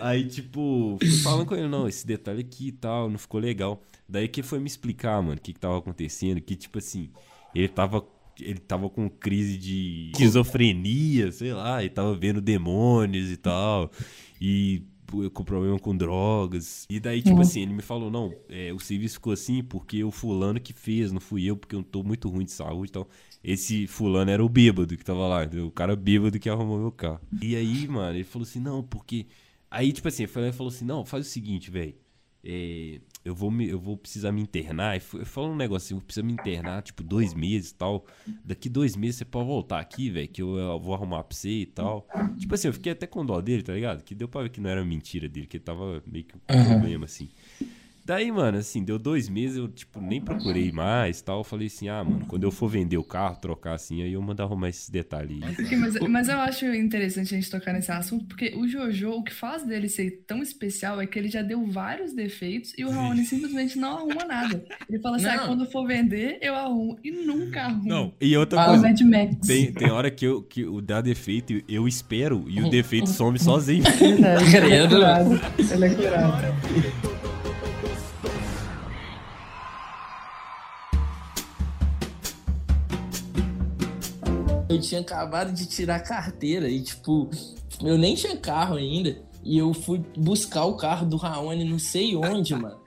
Aí, 0.00 0.26
tipo, 0.26 0.98
fui 1.00 1.10
falando 1.18 1.46
com 1.46 1.54
ele, 1.54 1.68
não, 1.68 1.86
esse 1.86 2.06
detalhe 2.06 2.40
aqui 2.40 2.68
e 2.68 2.72
tal, 2.72 3.08
não 3.08 3.18
ficou 3.18 3.40
legal. 3.40 3.82
Daí 4.08 4.26
que 4.26 4.40
ele 4.40 4.48
foi 4.48 4.58
me 4.58 4.66
explicar, 4.66 5.22
mano, 5.22 5.36
o 5.36 5.40
que 5.40 5.52
que 5.52 5.60
tava 5.60 5.78
acontecendo, 5.78 6.40
que, 6.40 6.56
tipo 6.56 6.78
assim, 6.78 7.10
ele 7.54 7.68
tava, 7.68 8.04
ele 8.40 8.58
tava 8.58 8.90
com 8.90 9.08
crise 9.08 9.56
de 9.56 10.10
esquizofrenia, 10.12 11.30
sei 11.30 11.52
lá, 11.52 11.84
e 11.84 11.88
tava 11.88 12.14
vendo 12.16 12.40
demônios 12.40 13.30
e 13.30 13.36
tal, 13.36 13.92
e 14.40 14.82
com 15.30 15.44
problema 15.44 15.78
com 15.78 15.96
drogas. 15.96 16.86
E 16.88 17.00
daí, 17.00 17.22
tipo 17.22 17.40
assim, 17.42 17.62
ele 17.62 17.72
me 17.72 17.82
falou, 17.82 18.10
não, 18.10 18.36
é, 18.48 18.72
o 18.72 18.78
serviço 18.78 19.14
ficou 19.14 19.32
assim 19.32 19.62
porque 19.62 20.02
o 20.04 20.10
fulano 20.10 20.60
que 20.60 20.72
fez, 20.72 21.12
não 21.12 21.20
fui 21.20 21.44
eu, 21.44 21.56
porque 21.56 21.74
eu 21.76 21.82
tô 21.82 22.02
muito 22.02 22.28
ruim 22.28 22.44
de 22.44 22.52
saúde 22.52 22.90
e 22.90 22.92
tal. 22.92 23.08
Esse 23.42 23.86
fulano 23.86 24.30
era 24.30 24.44
o 24.44 24.48
bêbado 24.48 24.96
que 24.96 25.04
tava 25.04 25.26
lá, 25.26 25.40
o 25.66 25.70
cara 25.70 25.96
bêbado 25.96 26.38
que 26.38 26.48
arrumou 26.48 26.78
meu 26.78 26.92
carro. 26.92 27.20
E 27.40 27.56
aí, 27.56 27.88
mano, 27.88 28.16
ele 28.16 28.24
falou 28.24 28.46
assim, 28.46 28.60
não, 28.60 28.82
porque... 28.82 29.26
Aí, 29.70 29.92
tipo 29.92 30.08
assim, 30.08 30.24
ele 30.24 30.32
falou- 30.32 30.48
ele 30.48 30.56
falou 30.56 30.72
assim, 30.72 30.84
não, 30.84 31.04
faz 31.04 31.26
o 31.26 31.30
seguinte, 31.30 31.70
velho. 31.70 31.94
é, 32.44 33.00
eu, 33.24 33.34
vou 33.34 33.50
me, 33.50 33.68
eu 33.68 33.78
vou 33.78 33.96
precisar 33.96 34.32
me 34.32 34.40
internar. 34.40 34.96
E 34.96 35.00
falou 35.00 35.52
um 35.52 35.56
negócio 35.56 35.86
assim, 35.86 35.94
eu 35.94 36.00
preciso 36.00 36.26
me 36.26 36.32
internar, 36.32 36.82
tipo, 36.82 37.02
dois 37.02 37.34
meses 37.34 37.70
e 37.70 37.74
tal. 37.74 38.06
Daqui 38.44 38.68
dois 38.68 38.96
meses 38.96 39.16
você 39.16 39.24
pode 39.24 39.46
voltar 39.46 39.80
aqui, 39.80 40.10
velho, 40.10 40.28
que 40.28 40.42
eu, 40.42 40.56
eu 40.56 40.80
vou 40.80 40.94
arrumar 40.94 41.22
pra 41.24 41.36
você 41.36 41.50
e 41.50 41.66
tal. 41.66 42.06
Tipo 42.38 42.54
assim, 42.54 42.68
eu 42.68 42.72
fiquei 42.72 42.92
até 42.92 43.06
com 43.06 43.24
dó 43.24 43.40
dele, 43.40 43.62
tá 43.62 43.72
ligado? 43.74 44.02
Que 44.02 44.14
deu 44.14 44.28
pra 44.28 44.42
ver 44.42 44.48
que 44.50 44.60
não 44.60 44.70
era 44.70 44.84
mentira 44.84 45.28
dele, 45.28 45.46
que 45.46 45.56
ele 45.56 45.64
tava 45.64 46.02
meio 46.06 46.24
que 46.24 46.34
com 46.34 46.64
problema, 46.64 47.04
assim. 47.04 47.28
Daí, 48.04 48.30
mano, 48.32 48.58
assim, 48.58 48.82
deu 48.82 48.98
dois 48.98 49.28
meses, 49.28 49.56
eu, 49.56 49.68
tipo, 49.68 50.00
nem 50.00 50.20
procurei 50.20 50.72
mais 50.72 51.20
tal. 51.20 51.38
Eu 51.38 51.44
falei 51.44 51.66
assim, 51.66 51.88
ah, 51.88 52.02
mano, 52.02 52.26
quando 52.26 52.44
eu 52.44 52.50
for 52.50 52.68
vender 52.68 52.96
o 52.96 53.04
carro, 53.04 53.36
trocar 53.36 53.74
assim, 53.74 54.02
aí 54.02 54.12
eu 54.12 54.22
mando 54.22 54.42
arrumar 54.42 54.68
esses 54.68 54.88
detalhes 54.88 55.42
aí. 55.42 55.76
Mas, 55.76 55.94
mas 56.00 56.28
eu 56.28 56.38
acho 56.40 56.66
interessante 56.66 57.34
a 57.34 57.38
gente 57.38 57.50
tocar 57.50 57.72
nesse 57.72 57.92
assunto, 57.92 58.24
porque 58.26 58.54
o 58.56 58.66
Jojo, 58.66 59.10
o 59.10 59.22
que 59.22 59.32
faz 59.32 59.64
dele 59.64 59.88
ser 59.88 60.24
tão 60.26 60.42
especial 60.42 61.00
é 61.00 61.06
que 61.06 61.18
ele 61.18 61.28
já 61.28 61.42
deu 61.42 61.64
vários 61.66 62.12
defeitos 62.12 62.72
e 62.76 62.84
o 62.84 62.90
Raoni 62.90 63.24
simplesmente 63.24 63.78
não 63.78 63.98
arruma 63.98 64.24
nada. 64.24 64.64
Ele 64.88 64.98
fala 65.00 65.16
assim: 65.16 65.26
ah, 65.26 65.36
Não. 65.36 65.46
quando 65.46 65.64
eu 65.64 65.70
for 65.70 65.86
vender, 65.86 66.38
eu 66.40 66.54
arrumo. 66.54 66.98
E 67.02 67.10
nunca 67.10 67.62
arruma. 67.62 67.84
Não, 67.84 68.14
e 68.20 68.36
outra 68.36 68.64
coisa, 68.64 68.94
tem, 69.46 69.72
tem 69.72 69.90
hora 69.90 70.10
que, 70.10 70.26
eu, 70.26 70.42
que 70.42 70.64
o 70.64 70.80
dá 70.80 71.00
defeito, 71.00 71.62
eu 71.68 71.86
espero 71.86 72.44
e 72.48 72.60
o 72.60 72.70
defeito 72.70 73.08
some 73.08 73.38
sozinho. 73.38 73.82
Verdade, 73.82 74.56
ele 74.56 74.74
é 74.74 74.88
curado. 74.88 75.40
Ele 75.58 75.84
é 75.84 75.94
curado. 75.94 76.99
Eu 84.70 84.80
tinha 84.80 85.00
acabado 85.00 85.52
de 85.52 85.66
tirar 85.66 85.96
a 85.96 86.00
carteira 86.00 86.68
e, 86.68 86.80
tipo, 86.80 87.28
eu 87.82 87.98
nem 87.98 88.14
tinha 88.14 88.36
carro 88.36 88.76
ainda. 88.76 89.20
E 89.42 89.58
eu 89.58 89.74
fui 89.74 89.98
buscar 90.16 90.64
o 90.64 90.76
carro 90.76 91.06
do 91.06 91.16
Raoni 91.16 91.64
não 91.64 91.78
sei 91.78 92.14
onde, 92.14 92.54
mano. 92.54 92.78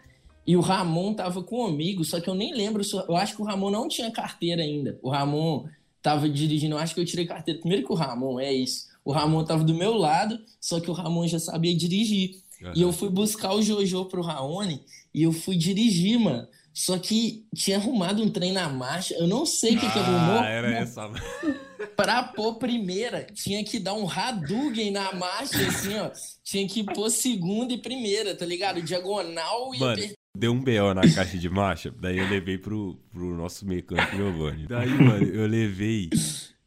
E 0.46 0.56
o 0.56 0.62
Ramon 0.62 1.14
tava 1.14 1.42
comigo, 1.44 2.04
só 2.06 2.20
que 2.20 2.30
eu 2.30 2.36
nem 2.36 2.54
lembro. 2.54 2.84
Eu 3.08 3.16
acho 3.16 3.36
que 3.36 3.42
o 3.42 3.46
Ramon 3.46 3.70
não 3.70 3.88
tinha 3.88 4.12
carteira 4.12 4.62
ainda. 4.62 4.98
O 5.02 5.10
Ramon 5.10 5.66
tava 6.02 6.30
dirigindo, 6.30 6.76
eu 6.76 6.80
acho 6.80 6.94
que 6.94 7.02
eu 7.02 7.06
tirei 7.06 7.26
carteira 7.26 7.60
primeiro 7.60 7.86
que 7.86 7.92
o 7.92 7.96
Ramon, 7.96 8.40
é 8.40 8.54
isso. 8.54 8.88
O 9.04 9.12
Ramon 9.12 9.44
tava 9.44 9.64
do 9.64 9.74
meu 9.74 9.94
lado, 9.94 10.40
só 10.60 10.80
que 10.80 10.90
o 10.90 10.94
Ramon 10.94 11.28
já 11.28 11.40
sabia 11.40 11.76
dirigir. 11.76 12.42
E 12.74 12.82
eu 12.82 12.94
fui 12.94 13.10
buscar 13.10 13.54
o 13.54 13.62
Jojo 13.62 14.06
pro 14.06 14.22
Raoni 14.22 14.82
e 15.14 15.24
eu 15.24 15.34
fui 15.34 15.58
dirigir, 15.58 16.18
mano. 16.18 16.48
Só 16.74 16.98
que 16.98 17.46
tinha 17.56 17.78
arrumado 17.78 18.24
um 18.24 18.30
trem 18.30 18.52
na 18.52 18.68
marcha. 18.68 19.14
Eu 19.14 19.28
não 19.28 19.46
sei 19.46 19.76
o 19.76 19.80
que, 19.80 19.92
que 19.92 20.00
arrumou. 20.00 20.40
Ah, 20.40 20.48
era 20.48 20.72
essa. 20.72 21.10
Pra 21.96 22.24
pôr 22.24 22.56
primeira, 22.56 23.28
tinha 23.34 23.64
que 23.64 23.78
dar 23.78 23.94
um 23.94 24.10
Hadouken 24.10 24.90
na 24.92 25.14
marcha, 25.14 25.68
assim, 25.68 25.96
ó. 25.96 26.10
Tinha 26.44 26.68
que 26.68 26.84
pôr 26.84 27.10
segunda 27.10 27.74
e 27.74 27.78
primeira, 27.78 28.34
tá 28.34 28.46
ligado? 28.46 28.82
Diagonal 28.82 29.76
e 29.76 29.80
Mano, 29.80 29.94
apertar 29.94 30.24
Deu 30.36 30.52
um 30.52 30.60
BO 30.60 30.96
na 30.96 31.02
caixa 31.14 31.38
de 31.38 31.48
marcha, 31.48 31.94
daí 32.02 32.18
eu 32.18 32.28
levei 32.28 32.58
pro, 32.58 33.00
pro 33.12 33.36
nosso 33.36 33.68
mecânico 33.68 34.16
Giovanni. 34.16 34.66
Daí, 34.66 34.90
mano, 34.90 35.24
eu 35.26 35.46
levei 35.46 36.10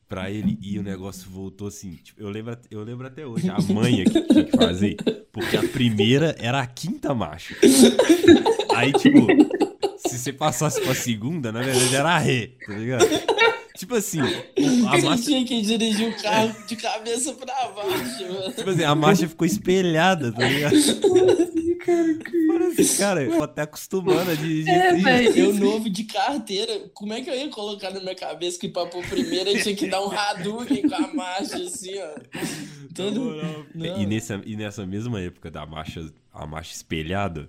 pra 0.08 0.30
ele 0.30 0.56
e 0.62 0.78
o 0.78 0.84
negócio 0.84 1.28
voltou 1.28 1.66
assim. 1.66 1.96
Tipo, 1.96 2.22
eu, 2.22 2.28
lembro, 2.28 2.56
eu 2.70 2.84
lembro 2.84 3.08
até 3.08 3.26
hoje 3.26 3.50
a 3.50 3.60
manha 3.72 4.04
que 4.04 4.20
tinha 4.20 4.44
que 4.44 4.56
fazer, 4.56 4.96
porque 5.32 5.56
a 5.56 5.68
primeira 5.68 6.36
era 6.38 6.60
a 6.60 6.66
quinta 6.66 7.12
marcha. 7.12 7.56
Aí, 8.76 8.92
tipo, 8.92 9.26
se 10.16 10.24
você 10.24 10.32
passasse 10.32 10.80
pra 10.80 10.94
segunda, 10.94 11.50
na 11.52 11.60
verdade 11.62 11.94
era 11.94 12.10
a 12.10 12.18
ré, 12.18 12.50
tá 12.66 12.72
ligado? 12.74 13.06
Tipo 13.76 13.94
assim, 13.94 14.20
a 14.20 14.96
Você 14.96 15.02
marcha, 15.06 15.22
tinha 15.24 15.44
que 15.44 15.60
dirigir 15.60 16.08
o 16.08 16.22
carro 16.22 16.54
de 16.66 16.76
cabeça 16.76 17.34
pra 17.34 17.68
baixo, 17.68 18.22
mano. 18.32 18.52
tipo 18.54 18.70
assim, 18.70 18.84
a 18.84 18.94
marcha 18.94 19.28
ficou 19.28 19.46
espelhada, 19.46 20.32
tá 20.32 20.48
ligado? 20.48 20.74
Parece, 22.48 22.98
cara, 22.98 23.22
eu 23.22 23.36
tô 23.36 23.42
até 23.44 23.62
acostumando 23.62 24.30
a 24.30 24.34
dirigir 24.34 24.68
É, 24.72 24.88
assim. 24.90 25.02
velho. 25.02 25.36
Eu 25.36 25.54
novo 25.54 25.90
de 25.90 26.04
carteira, 26.04 26.88
como 26.94 27.12
é 27.12 27.20
que 27.20 27.30
eu 27.30 27.34
ia 27.34 27.48
colocar 27.48 27.90
na 27.90 28.00
minha 28.00 28.14
cabeça 28.14 28.58
que 28.58 28.68
pra 28.68 28.86
pôr 28.86 29.04
primeiro 29.06 29.50
eu 29.50 29.62
tinha 29.62 29.74
que 29.76 29.86
dar 29.88 30.00
um 30.04 30.10
Hadouken 30.10 30.88
com 30.88 30.94
a 30.94 31.14
marcha 31.14 31.56
assim, 31.56 31.94
ó. 31.98 32.14
Todo... 32.94 33.36
Não. 33.74 34.00
E 34.00 34.06
nessa, 34.06 34.40
e 34.44 34.56
nessa 34.56 34.86
mesma 34.86 35.20
época 35.20 35.50
da 35.50 35.66
marcha, 35.66 36.10
a 36.32 36.46
marcha 36.46 36.74
espelhada, 36.74 37.48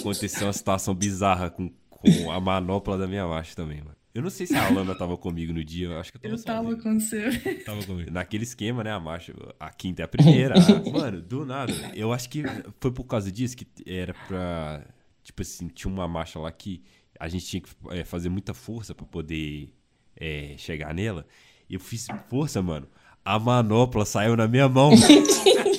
aconteceu 0.00 0.46
uma 0.46 0.52
situação 0.52 0.94
bizarra 0.94 1.50
com, 1.50 1.70
com 1.90 2.30
a 2.30 2.40
manopla 2.40 2.96
da 2.98 3.06
minha 3.06 3.26
marcha 3.26 3.54
também, 3.56 3.78
mano. 3.78 3.96
Eu 4.14 4.22
não 4.22 4.30
sei 4.30 4.46
se 4.46 4.54
a 4.54 4.66
Alana 4.68 4.94
tava 4.94 5.16
comigo 5.16 5.52
no 5.52 5.64
dia, 5.64 5.88
eu 5.88 5.98
acho 5.98 6.12
que 6.12 6.18
eu 6.18 6.20
tava 6.22 6.34
Eu 6.36 6.42
tava 6.44 6.62
sozinho. 6.68 6.82
com 6.84 7.00
você. 7.00 7.54
Tava 7.64 7.82
comigo. 7.84 8.10
Naquele 8.12 8.44
esquema, 8.44 8.84
né? 8.84 8.92
A 8.92 9.00
marcha, 9.00 9.34
a 9.58 9.70
quinta 9.70 10.02
é 10.02 10.04
a 10.04 10.08
primeira. 10.08 10.54
a- 10.54 10.60
mano, 10.90 11.20
do 11.20 11.44
nada. 11.44 11.72
Eu 11.94 12.12
acho 12.12 12.28
que 12.30 12.44
foi 12.80 12.92
por 12.92 13.02
causa 13.04 13.32
disso 13.32 13.56
que 13.56 13.66
era 13.84 14.14
pra. 14.28 14.84
Tipo 15.24 15.42
assim, 15.42 15.66
tinha 15.66 15.92
uma 15.92 16.06
marcha 16.06 16.38
lá 16.38 16.52
que 16.52 16.80
a 17.18 17.26
gente 17.28 17.44
tinha 17.46 17.60
que 17.60 17.70
é, 17.90 18.04
fazer 18.04 18.28
muita 18.28 18.54
força 18.54 18.94
pra 18.94 19.04
poder 19.04 19.72
é, 20.16 20.54
chegar 20.58 20.94
nela. 20.94 21.26
E 21.68 21.74
eu 21.74 21.80
fiz 21.80 22.06
força, 22.30 22.62
mano. 22.62 22.86
A 23.24 23.36
manopla 23.38 24.04
saiu 24.04 24.36
na 24.36 24.46
minha 24.46 24.68
mão. 24.68 24.92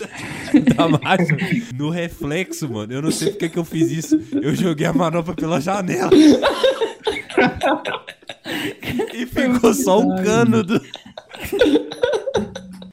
da 0.75 0.87
marcha. 0.87 1.37
No 1.75 1.89
reflexo, 1.89 2.69
mano. 2.69 2.93
Eu 2.93 3.01
não 3.01 3.11
sei 3.11 3.31
porque 3.31 3.49
que 3.49 3.57
eu 3.57 3.65
fiz 3.65 3.91
isso. 3.91 4.19
Eu 4.41 4.55
joguei 4.55 4.85
a 4.85 4.93
manopla 4.93 5.33
pela 5.33 5.59
janela. 5.59 6.11
e 9.13 9.25
ficou 9.25 9.73
só 9.73 9.99
o 9.99 10.15
cano 10.23 10.63
do. 10.63 10.81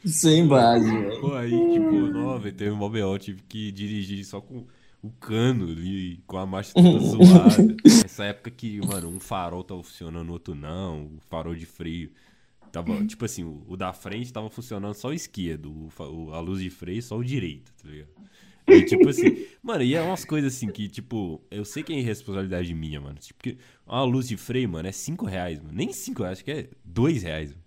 Sem 0.05 0.47
base, 0.47 0.91
velho. 0.91 1.21
Pô, 1.21 1.35
aí, 1.35 1.51
tipo, 1.51 1.91
não, 1.91 2.39
velho, 2.39 2.55
teve 2.55 2.71
um 2.71 2.79
BO, 2.79 3.19
tive 3.19 3.43
que 3.49 3.71
dirigir 3.71 4.25
só 4.25 4.41
com 4.41 4.65
o 5.03 5.11
cano 5.11 5.65
ali, 5.65 6.21
com 6.27 6.39
a 6.39 6.47
marcha 6.47 6.73
toda 6.75 6.99
zoada. 7.01 7.77
Essa 8.05 8.25
época 8.25 8.51
que, 8.51 8.85
mano, 8.87 9.09
um 9.09 9.21
farol 9.21 9.62
tava 9.62 9.83
funcionando, 9.83 10.29
o 10.29 10.33
outro 10.33 10.55
não, 10.55 11.05
o 11.05 11.19
farol 11.29 11.55
de 11.55 11.67
freio. 11.67 12.11
Tava, 12.73 13.05
tipo 13.07 13.25
assim, 13.25 13.45
o, 13.45 13.62
o 13.69 13.76
da 13.76 13.93
frente 13.93 14.33
tava 14.33 14.49
funcionando 14.49 14.95
só 14.95 15.09
o 15.09 15.12
esquerdo, 15.12 15.91
o, 15.99 16.33
a 16.33 16.41
luz 16.41 16.61
de 16.62 16.71
freio 16.71 17.02
só 17.02 17.19
o 17.19 17.25
direito, 17.25 17.71
tá 17.75 17.88
ligado? 17.88 18.09
E, 18.67 18.83
tipo 18.85 19.09
assim, 19.09 19.47
mano, 19.62 19.83
e 19.83 19.95
é 19.95 20.00
umas 20.00 20.25
coisas 20.25 20.55
assim 20.55 20.69
que, 20.69 20.88
tipo, 20.88 21.43
eu 21.50 21.64
sei 21.64 21.83
que 21.83 21.93
é 21.93 21.99
irresponsabilidade 21.99 22.73
minha, 22.73 23.00
mano. 23.00 23.19
Tipo, 23.19 23.35
porque 23.38 23.59
uma 23.87 24.02
luz 24.05 24.26
de 24.29 24.37
freio, 24.37 24.69
mano, 24.69 24.88
é 24.88 24.93
5 24.93 25.26
reais, 25.26 25.61
mano. 25.61 25.73
Nem 25.75 25.93
5 25.93 26.23
reais, 26.23 26.38
acho 26.38 26.45
que 26.45 26.50
é 26.50 26.69
2 26.85 27.23
reais, 27.23 27.50
mano. 27.50 27.62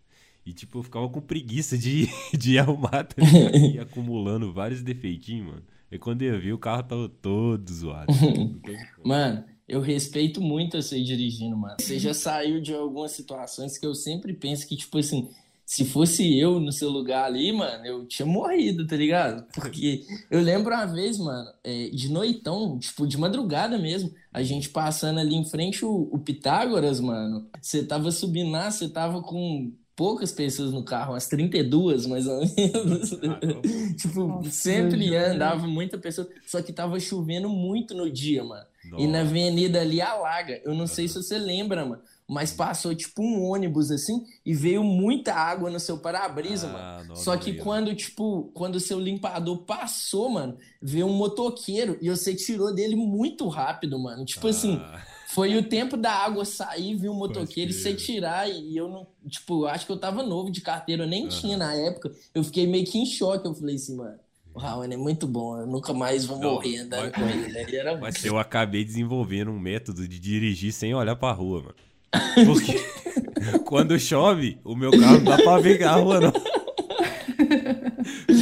E, 0.45 0.53
tipo, 0.53 0.79
eu 0.79 0.83
ficava 0.83 1.07
com 1.09 1.21
preguiça 1.21 1.77
de, 1.77 2.07
de 2.37 2.57
arrumar, 2.57 3.03
tá 3.03 3.21
ligado? 3.21 3.57
E 3.57 3.79
acumulando 3.79 4.51
vários 4.51 4.81
defeitinhos, 4.81 5.47
mano. 5.47 5.63
E 5.91 5.99
quando 5.99 6.23
eu 6.23 6.39
vi, 6.39 6.51
o 6.51 6.57
carro 6.57 6.83
tava 6.83 7.07
todo 7.07 7.71
zoado. 7.71 8.11
Mano, 9.05 9.45
eu 9.67 9.81
respeito 9.81 10.41
muito 10.41 10.81
você 10.81 11.01
dirigindo, 11.01 11.57
mano. 11.57 11.77
Você 11.79 11.97
já 11.99 12.13
saiu 12.13 12.61
de 12.61 12.73
algumas 12.73 13.11
situações 13.11 13.77
que 13.77 13.85
eu 13.85 13.95
sempre 13.95 14.33
penso 14.33 14.67
que, 14.67 14.75
tipo 14.75 14.97
assim, 14.97 15.29
se 15.65 15.83
fosse 15.83 16.37
eu 16.37 16.59
no 16.59 16.71
seu 16.71 16.89
lugar 16.89 17.25
ali, 17.25 17.51
mano, 17.51 17.83
eu 17.85 18.05
tinha 18.05 18.25
morrido, 18.25 18.85
tá 18.85 18.95
ligado? 18.95 19.45
Porque 19.53 20.05
eu 20.29 20.39
lembro 20.39 20.73
uma 20.73 20.85
vez, 20.85 21.17
mano, 21.17 21.49
é, 21.63 21.89
de 21.89 22.09
noitão, 22.09 22.77
tipo, 22.77 23.07
de 23.07 23.17
madrugada 23.17 23.77
mesmo, 23.77 24.13
a 24.31 24.43
gente 24.43 24.69
passando 24.69 25.19
ali 25.19 25.35
em 25.35 25.43
frente 25.43 25.83
o, 25.83 26.07
o 26.11 26.19
Pitágoras, 26.19 26.99
mano. 26.99 27.49
Você 27.59 27.83
tava 27.83 28.11
subindo 28.11 28.51
lá, 28.51 28.69
você 28.69 28.87
tava 28.87 29.23
com 29.23 29.73
poucas 29.95 30.31
pessoas 30.31 30.71
no 30.71 30.83
carro, 30.83 31.13
umas 31.13 31.27
32 31.27 32.05
mais 32.05 32.27
ou 32.27 32.39
menos. 32.39 33.09
tipo, 33.97 34.27
Nossa, 34.27 34.49
sempre 34.51 35.15
andava 35.15 35.65
muita 35.67 35.97
pessoa, 35.97 36.27
só 36.45 36.61
que 36.61 36.73
tava 36.73 36.99
chovendo 36.99 37.49
muito 37.49 37.93
no 37.93 38.09
dia, 38.11 38.43
mano. 38.43 38.65
E 38.97 39.07
na 39.07 39.19
Nossa. 39.19 39.29
avenida 39.31 39.81
ali 39.81 39.99
alaga. 39.99 40.61
Eu 40.63 40.75
não 40.75 40.85
sei 40.85 41.07
se 41.07 41.15
você 41.15 41.37
lembra, 41.39 41.85
mano. 41.85 42.01
Mas 42.27 42.51
passou 42.51 42.93
tipo 42.95 43.21
um 43.21 43.43
ônibus 43.43 43.91
assim 43.91 44.25
e 44.43 44.53
veio 44.53 44.83
muita 44.83 45.33
água 45.33 45.69
no 45.69 45.79
seu 45.79 45.97
para-brisa, 45.99 46.67
Ah, 46.67 46.71
mano. 46.97 47.09
não, 47.09 47.15
Só 47.15 47.33
não 47.33 47.39
que 47.39 47.53
quando, 47.53 47.93
tipo, 47.95 48.49
quando 48.53 48.75
o 48.75 48.79
seu 48.79 48.99
limpador 48.99 49.59
passou, 49.59 50.29
mano, 50.29 50.57
veio 50.81 51.05
um 51.05 51.13
motoqueiro 51.13 51.97
e 52.01 52.09
você 52.09 52.33
tirou 52.35 52.73
dele 52.73 52.95
muito 52.95 53.47
rápido, 53.47 53.99
mano. 53.99 54.25
Tipo 54.25 54.47
assim, 54.47 54.75
Ah, 54.83 55.01
foi 55.27 55.55
o 55.57 55.63
tempo 55.63 55.97
da 55.97 56.11
água 56.11 56.45
sair, 56.45 56.95
viu 56.95 57.11
o 57.11 57.15
motoqueiro 57.15 57.71
e 57.71 57.73
Pode 57.73 57.83
crer. 57.83 57.95
tirar. 57.95 58.49
E 58.49 58.75
eu 58.77 58.87
não, 58.87 59.07
tipo, 59.27 59.63
eu 59.63 59.67
acho 59.67 59.85
que 59.85 59.91
eu 59.91 59.97
tava 59.99 60.21
novo 60.23 60.51
de 60.51 60.61
carteira, 60.61 61.03
eu 61.03 61.07
nem 61.07 61.27
tinha 61.27 61.57
na 61.57 61.73
época. 61.73 62.11
Eu 62.33 62.43
fiquei 62.43 62.67
meio 62.67 62.85
que 62.85 62.97
em 62.97 63.05
choque. 63.05 63.47
Eu 63.47 63.53
falei 63.55 63.75
assim, 63.75 63.95
mano, 63.95 64.17
o 64.53 64.59
Raul 64.59 64.83
é 64.85 64.95
muito 64.97 65.27
bom, 65.27 65.59
eu 65.59 65.67
nunca 65.67 65.93
mais 65.93 66.25
vou 66.25 66.37
Não, 66.39 66.53
morrer 66.53 66.77
andando 66.77 67.01
mas- 67.01 67.13
com 67.13 67.29
ele, 67.29 67.47
né? 67.51 67.63
Ele 67.63 67.75
era 67.75 67.97
Mas 67.97 68.23
eu 68.23 68.37
acabei 68.37 68.85
desenvolvendo 68.85 69.51
um 69.51 69.59
método 69.59 70.07
de 70.07 70.19
dirigir 70.19 70.71
sem 70.71 70.93
olhar 70.93 71.15
pra 71.15 71.31
rua, 71.31 71.61
mano. 71.61 71.75
Porque 72.45 72.79
quando 73.65 73.99
chove, 73.99 74.57
o 74.63 74.75
meu 74.75 74.91
carro 74.91 75.17
não 75.17 75.25
dá 75.25 75.37
pra 75.37 75.59
ver 75.59 75.83
a 75.83 75.95
rua, 75.95 76.21
não. 76.21 76.33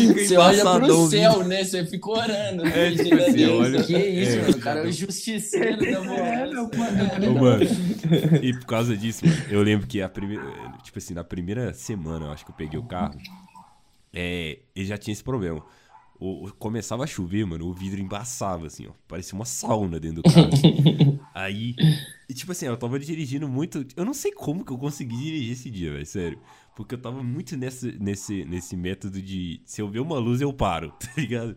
Fica 0.08 0.26
Você 0.28 0.38
olha 0.38 0.64
pro 0.80 1.10
céu, 1.10 1.44
né? 1.44 1.64
Você 1.64 1.86
fica 1.86 2.10
orando. 2.10 2.66
É, 2.68 2.90
né? 2.92 3.04
tipo 3.04 3.16
assim, 3.16 3.40
eu 3.40 3.56
olho- 3.58 3.84
Que 3.86 3.98
isso, 3.98 4.38
é, 4.38 4.42
mano? 4.42 4.52
O 4.56 4.60
cara 4.60 4.80
é 4.80 4.84
o 4.88 4.92
justiceiro 4.92 5.78
da 5.80 5.88
É, 5.88 6.46
voz. 6.48 6.52
meu 6.52 7.32
Ô, 7.32 7.36
mano, 7.40 7.64
e 8.42 8.54
por 8.54 8.66
causa 8.66 8.96
disso, 8.98 9.26
mano, 9.26 9.42
eu 9.50 9.62
lembro 9.62 9.88
que 9.88 10.02
a 10.02 10.10
primeira. 10.10 10.44
Tipo 10.84 10.98
assim, 10.98 11.14
na 11.14 11.24
primeira 11.24 11.74
semana, 11.74 12.26
eu 12.26 12.32
acho 12.32 12.44
que 12.46 12.52
eu 12.52 12.56
peguei 12.56 12.80
o 12.80 12.84
carro, 12.84 13.16
é, 14.14 14.60
ele 14.76 14.86
já 14.86 14.98
tinha 14.98 15.14
esse 15.14 15.24
problema. 15.24 15.64
O, 16.20 16.50
começava 16.58 17.04
a 17.04 17.08
chover, 17.08 17.46
mano, 17.46 17.68
o 17.68 17.74
vidro 17.74 18.00
embaçava, 18.00 18.68
assim, 18.68 18.88
ó. 18.88 18.92
Parecia 19.08 19.36
uma 19.36 19.46
sauna 19.46 20.00
dentro 20.00 20.22
do 20.22 20.32
carro. 20.32 20.50
Aí, 21.34 21.76
e, 22.30 22.34
tipo 22.34 22.52
assim, 22.52 22.66
eu 22.68 22.78
tava 22.78 22.98
dirigindo 23.00 23.48
muito. 23.50 23.86
Eu 23.96 24.06
não 24.06 24.14
sei 24.14 24.32
como 24.32 24.64
que 24.64 24.72
eu 24.72 24.78
consegui 24.78 25.18
dirigir 25.18 25.52
esse 25.52 25.70
dia, 25.70 25.92
velho, 25.92 26.06
sério. 26.06 26.40
Porque 26.76 26.96
eu 26.96 27.02
tava 27.02 27.22
muito 27.22 27.58
nessa, 27.58 27.92
nesse, 27.94 28.46
nesse 28.46 28.78
método 28.78 29.22
de 29.22 29.62
se 29.66 29.82
eu 29.82 29.90
ver 29.90 30.00
uma 30.00 30.18
luz, 30.18 30.40
eu 30.42 30.54
paro, 30.54 30.92
tá 31.00 31.12
ligado? 31.18 31.56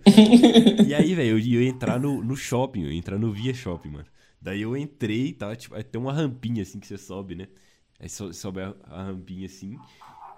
E 0.86 0.92
aí, 0.94 1.14
velho, 1.14 1.30
eu 1.30 1.38
ia 1.38 1.68
entrar 1.68 1.98
no, 2.00 2.22
no 2.22 2.36
shopping, 2.36 2.82
eu 2.84 2.92
ia 2.92 2.98
entrar 2.98 3.18
no 3.18 3.32
Via 3.32 3.54
Shopping, 3.54 3.90
mano. 3.90 4.06
Daí 4.40 4.62
eu 4.62 4.76
entrei, 4.76 5.32
tava, 5.32 5.56
tipo, 5.56 5.74
aí 5.74 5.82
tem 5.82 6.00
uma 6.00 6.12
rampinha 6.12 6.62
assim 6.62 6.78
que 6.80 6.86
você 6.86 6.98
sobe, 6.98 7.34
né? 7.34 7.48
Aí 7.98 8.08
so- 8.08 8.32
sobe 8.32 8.60
a, 8.60 8.74
a 8.84 9.04
rampinha 9.04 9.46
assim. 9.46 9.78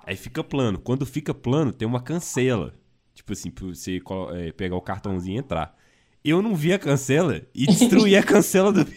Aí 0.06 0.16
fica 0.16 0.42
plano. 0.44 0.78
Quando 0.78 1.04
fica 1.04 1.34
plano, 1.34 1.72
tem 1.72 1.86
uma 1.86 2.00
cancela. 2.00 2.74
Tipo 3.18 3.32
assim, 3.32 3.50
pra 3.50 3.66
você 3.66 4.00
é, 4.36 4.52
pegar 4.52 4.76
o 4.76 4.80
cartãozinho 4.80 5.34
e 5.34 5.38
entrar. 5.40 5.76
Eu 6.24 6.40
não 6.40 6.54
vi 6.54 6.72
a 6.72 6.78
cancela 6.78 7.42
e 7.52 7.66
destruí 7.66 8.14
a 8.16 8.22
cancela 8.22 8.72
do. 8.72 8.86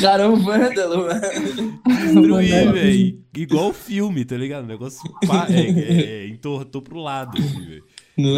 Cara 0.00 0.24
é 0.24 0.28
um 0.28 0.42
vândalo, 0.42 1.06
mano. 1.06 1.20
Destruí, 1.86 2.48
velho. 2.48 3.24
Igual 3.32 3.68
o 3.68 3.72
filme, 3.72 4.24
tá 4.24 4.36
ligado? 4.36 4.64
O 4.64 4.66
negócio 4.66 5.08
pá, 5.24 5.46
é, 5.48 5.70
é, 5.70 6.02
é, 6.02 6.26
entortou 6.26 6.82
pro 6.82 6.98
lado, 6.98 7.38
assim, 7.38 7.64
velho. 7.64 7.84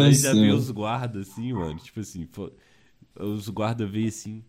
Aí 0.03 0.13
já 0.13 0.33
veio 0.33 0.55
os 0.55 0.69
guardas, 0.69 1.31
assim, 1.31 1.51
mano. 1.51 1.79
Tipo 1.79 1.99
assim, 1.99 2.29
os 3.19 3.49
guardas 3.49 3.89
veio 3.89 4.09
assim. 4.09 4.43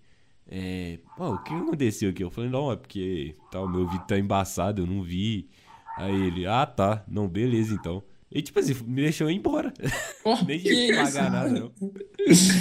É. 0.47 0.99
Pô, 1.17 1.31
o 1.31 1.39
que 1.39 1.55
aconteceu 1.55 2.11
aqui? 2.11 2.23
Eu 2.23 2.31
falei, 2.31 2.51
não, 2.51 2.71
é 2.71 2.77
porque 2.77 3.37
tá, 3.51 3.59
o 3.59 3.69
meu 3.69 3.89
vídeo 3.89 4.07
tá 4.07 4.19
embaçado, 4.19 4.83
eu 4.83 4.87
não 4.87 5.03
vi. 5.03 5.49
Aí 5.97 6.27
ele, 6.27 6.47
ah, 6.47 6.67
tá. 6.67 7.03
Não, 7.09 7.27
beleza 7.27 7.73
então. 7.73 8.03
E 8.35 8.41
tipo 8.41 8.59
assim, 8.59 8.75
me 8.87 9.03
deixou 9.03 9.31
ir 9.31 9.37
embora. 9.37 9.73
Ó, 10.25 10.43
Nem 10.45 10.57
isso? 10.57 10.95
pagar 10.97 11.31
nada, 11.31 11.51
não. 11.51 11.71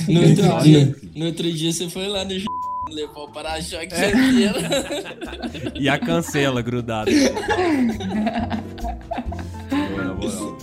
No 0.07 0.21
outro, 0.27 0.63
dia, 0.63 0.95
no 1.15 1.25
outro 1.25 1.51
dia 1.51 1.71
você 1.71 1.89
foi 1.89 2.07
lá 2.07 2.25
no 2.25 2.33
levar 2.93 3.21
o 3.21 3.31
para-choque 3.31 3.85
inteiro. 3.85 4.59
E 5.79 5.87
a 5.87 5.97
cancela 5.97 6.61
grudada. 6.61 7.09
Pô, 9.69 9.97
na 9.97 10.13
moral. 10.13 10.57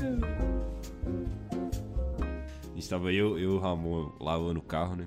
Estava 2.77 3.12
eu, 3.12 3.38
eu 3.38 3.38
e 3.38 3.47
o 3.47 3.59
Ramon 3.59 4.12
lavando 4.21 4.61
o 4.61 4.62
carro, 4.62 4.97
né? 4.97 5.07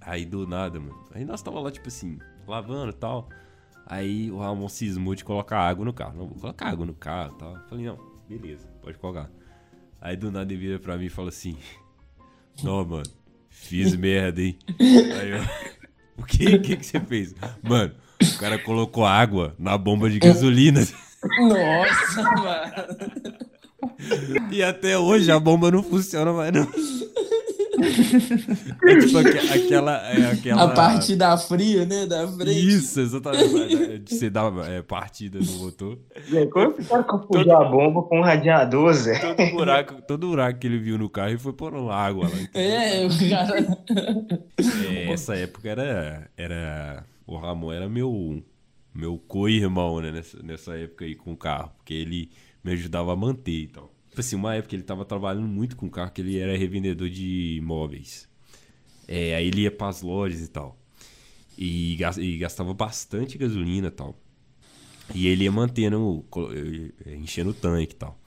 Aí 0.00 0.24
do 0.24 0.46
nada, 0.46 0.78
mano. 0.78 1.04
Aí 1.12 1.24
nós 1.24 1.42
tava 1.42 1.58
lá, 1.60 1.70
tipo 1.70 1.88
assim, 1.88 2.18
lavando 2.46 2.90
e 2.90 2.94
tal. 2.94 3.28
Aí 3.86 4.30
o 4.30 4.38
Ramon 4.38 4.68
cismou 4.68 5.14
de 5.14 5.24
colocar 5.24 5.60
água 5.60 5.84
no 5.84 5.92
carro. 5.92 6.16
Não, 6.18 6.26
vou 6.28 6.38
colocar 6.38 6.66
água 6.68 6.86
no 6.86 6.94
carro 6.94 7.34
e 7.34 7.38
tal. 7.38 7.56
Falei, 7.68 7.86
não, 7.86 7.98
beleza, 8.28 8.66
pode 8.82 8.98
colocar. 8.98 9.30
Aí 10.00 10.16
do 10.16 10.30
nada 10.30 10.52
ele 10.52 10.60
vira 10.60 10.78
pra 10.78 10.96
mim 10.96 11.06
e 11.06 11.10
fala 11.10 11.28
assim: 11.28 11.56
Não, 12.62 12.84
mano, 12.84 13.04
Fiz 13.56 13.96
merda, 13.96 14.42
hein? 14.42 14.56
Aí 14.78 15.30
eu, 15.30 15.42
o 16.18 16.24
que, 16.24 16.58
que 16.58 16.76
que 16.76 16.86
você 16.86 17.00
fez? 17.00 17.34
Mano, 17.62 17.92
o 18.22 18.38
cara 18.38 18.58
colocou 18.58 19.04
água 19.04 19.54
na 19.58 19.76
bomba 19.76 20.08
de 20.10 20.18
gasolina 20.18 20.80
Nossa, 21.38 22.22
mano. 22.22 22.86
e 24.52 24.62
até 24.62 24.98
hoje 24.98 25.30
a 25.30 25.40
bomba 25.40 25.70
não 25.70 25.82
funciona 25.82 26.32
mais 26.32 26.52
não. 26.52 26.66
É 27.78 28.98
tipo 28.98 29.18
aque- 29.18 29.38
aquela, 29.52 29.96
é 30.10 30.30
aquela... 30.30 30.62
A 30.62 30.68
parte 30.68 31.16
da 31.16 31.36
fria, 31.36 31.84
né? 31.84 32.06
Da 32.06 32.26
frente. 32.28 32.68
Isso, 32.68 33.00
exatamente. 33.00 33.98
De 33.98 34.14
você 34.14 34.30
dar 34.30 34.52
é, 34.68 34.82
partida 34.82 35.38
no 35.38 35.52
motor. 35.58 35.98
Zé, 36.30 36.46
como 36.46 36.72
que 36.74 36.82
o 36.82 36.84
cara 36.84 37.02
confundiu 37.04 37.56
a 37.56 37.64
bomba 37.64 38.02
com 38.02 38.18
um 38.18 38.22
radiador, 38.22 38.92
Zé? 38.94 39.18
Todo 39.18 39.50
buraco, 39.52 40.02
todo 40.02 40.28
buraco 40.28 40.58
que 40.58 40.66
ele 40.66 40.78
viu 40.78 40.98
no 40.98 41.08
carro 41.08 41.32
e 41.32 41.38
foi 41.38 41.52
pôr 41.52 41.72
no 41.72 41.90
água 41.90 42.28
lá. 42.28 42.36
É, 42.54 43.06
o 43.06 43.30
cara. 43.30 43.78
É, 44.88 45.12
essa 45.12 45.34
época 45.36 45.68
era, 45.68 46.30
era. 46.36 47.04
O 47.26 47.36
Ramon 47.36 47.72
era 47.72 47.88
meu, 47.88 48.42
meu 48.94 49.18
co-irmão, 49.26 50.00
né? 50.00 50.12
Nessa, 50.12 50.42
nessa 50.42 50.76
época 50.76 51.04
aí 51.04 51.14
com 51.14 51.32
o 51.32 51.36
carro. 51.36 51.72
Porque 51.76 51.94
ele 51.94 52.30
me 52.62 52.72
ajudava 52.72 53.12
a 53.12 53.16
manter 53.16 53.52
e 53.62 53.68
tal. 53.68 53.92
Tipo 54.16 54.22
assim, 54.22 54.36
uma 54.36 54.54
época 54.54 54.74
ele 54.74 54.82
tava 54.82 55.04
trabalhando 55.04 55.46
muito 55.46 55.76
com 55.76 55.84
o 55.88 55.90
carro, 55.90 56.10
que 56.10 56.22
ele 56.22 56.38
era 56.38 56.56
revendedor 56.56 57.10
de 57.10 57.56
imóveis. 57.58 58.26
É, 59.06 59.34
aí 59.36 59.48
ele 59.48 59.60
ia 59.60 59.70
pras 59.70 60.00
lojas 60.00 60.40
e 60.40 60.48
tal. 60.48 60.78
E, 61.58 61.96
gas- 61.96 62.16
gastava 62.38 62.72
bastante 62.72 63.36
gasolina 63.36 63.88
e 63.88 63.90
tal. 63.90 64.18
E 65.14 65.26
ele 65.26 65.44
ia 65.44 65.52
mantendo, 65.52 66.24
eh, 67.04 67.14
enchendo 67.14 67.50
o 67.50 67.52
tanque 67.54 67.92
e 67.92 67.96
tal. 67.96 68.18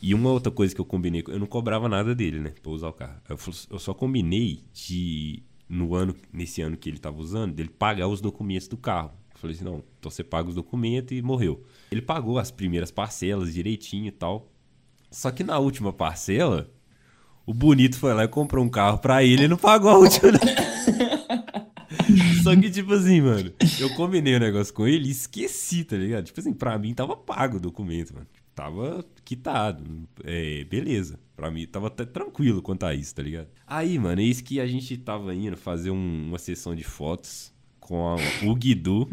E 0.00 0.14
uma 0.14 0.30
outra 0.30 0.52
coisa 0.52 0.72
que 0.72 0.80
eu 0.80 0.84
combinei, 0.84 1.24
eu 1.26 1.40
não 1.40 1.46
cobrava 1.48 1.88
nada 1.88 2.14
dele, 2.14 2.38
né, 2.38 2.54
pra 2.62 2.70
usar 2.70 2.88
o 2.88 2.92
carro. 2.92 3.20
Eu 3.68 3.80
só 3.80 3.92
combinei 3.92 4.62
de, 4.72 5.42
no 5.68 5.92
ano, 5.96 6.14
nesse 6.32 6.62
ano 6.62 6.76
que 6.76 6.88
ele 6.88 6.98
tava 6.98 7.18
usando, 7.18 7.52
dele 7.52 7.68
pagar 7.68 8.06
os 8.06 8.20
documentos 8.20 8.68
do 8.68 8.76
carro. 8.76 9.10
Eu 9.34 9.40
falei 9.40 9.56
assim, 9.56 9.64
não, 9.64 9.82
então 9.98 10.08
você 10.08 10.22
paga 10.22 10.48
os 10.48 10.54
documentos 10.54 11.18
e 11.18 11.20
morreu. 11.20 11.64
Ele 11.90 12.00
pagou 12.00 12.38
as 12.38 12.52
primeiras 12.52 12.92
parcelas 12.92 13.52
direitinho 13.52 14.06
e 14.06 14.12
tal. 14.12 14.52
Só 15.10 15.30
que 15.30 15.42
na 15.44 15.58
última 15.58 15.92
parcela, 15.92 16.70
o 17.46 17.54
bonito 17.54 17.98
foi 17.98 18.12
lá 18.14 18.24
e 18.24 18.28
comprou 18.28 18.64
um 18.64 18.68
carro 18.68 18.98
pra 18.98 19.22
ele 19.24 19.44
e 19.44 19.48
não 19.48 19.56
pagou 19.56 19.90
a 19.90 19.98
última. 19.98 20.32
Só 22.42 22.54
que, 22.54 22.70
tipo 22.70 22.92
assim, 22.92 23.20
mano, 23.20 23.52
eu 23.80 23.90
combinei 23.94 24.36
o 24.36 24.40
negócio 24.40 24.72
com 24.72 24.86
ele 24.86 25.08
e 25.08 25.10
esqueci, 25.10 25.84
tá 25.84 25.96
ligado? 25.96 26.24
Tipo 26.24 26.40
assim, 26.40 26.52
pra 26.52 26.78
mim 26.78 26.94
tava 26.94 27.16
pago 27.16 27.56
o 27.56 27.60
documento, 27.60 28.14
mano. 28.14 28.26
Tava 28.54 29.04
quitado. 29.24 29.84
É, 30.24 30.64
beleza. 30.64 31.18
Pra 31.36 31.50
mim 31.50 31.66
tava 31.66 31.88
até 31.88 32.04
tranquilo 32.04 32.62
quanto 32.62 32.84
a 32.86 32.94
isso, 32.94 33.14
tá 33.14 33.22
ligado? 33.22 33.48
Aí, 33.66 33.98
mano, 33.98 34.20
eis 34.20 34.40
que 34.40 34.60
a 34.60 34.66
gente 34.66 34.96
tava 34.96 35.34
indo 35.34 35.56
fazer 35.56 35.90
um- 35.90 36.28
uma 36.28 36.38
sessão 36.38 36.74
de 36.74 36.84
fotos 36.84 37.52
com 37.80 38.08
a- 38.08 38.16
o 38.46 38.54
Guidu 38.54 39.08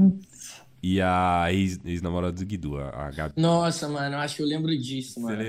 e 0.83 0.99
a 0.99 1.45
ex- 1.53 1.79
ex-namorada 1.85 2.33
do 2.33 2.45
Guidu, 2.45 2.77
a, 2.77 3.09
Gabi. 3.09 3.33
Nossa, 3.37 3.87
mano, 3.87 4.15
eu 4.15 4.19
acho 4.19 4.35
que 4.35 4.41
eu 4.41 4.45
lembro 4.45 4.77
disso, 4.77 5.21
mano. 5.21 5.41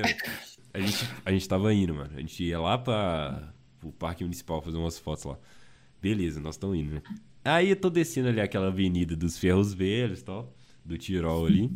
A 0.73 0.79
gente, 0.79 1.09
a 1.25 1.33
gente 1.33 1.49
tava 1.49 1.75
indo, 1.75 1.93
mano. 1.93 2.11
A 2.15 2.21
gente 2.21 2.45
ia 2.45 2.61
lá 2.61 2.79
pra, 2.79 3.53
pro 3.81 3.91
Parque 3.91 4.23
Municipal 4.23 4.63
fazer 4.63 4.77
umas 4.77 4.97
fotos 4.97 5.25
lá. 5.25 5.37
Beleza, 6.01 6.39
nós 6.39 6.55
estamos 6.55 6.79
indo, 6.79 6.95
né? 6.95 7.03
Aí 7.45 7.71
eu 7.71 7.77
tô 7.77 7.91
descendo 7.91 8.29
ali 8.29 8.41
aquela 8.41 8.69
avenida 8.69 9.17
dos 9.17 9.37
Ferros 9.37 9.75
Velhos 9.75 10.21
e 10.21 10.25
tal, 10.25 10.55
do 10.85 10.97
Tirol 10.97 11.47
ali. 11.47 11.71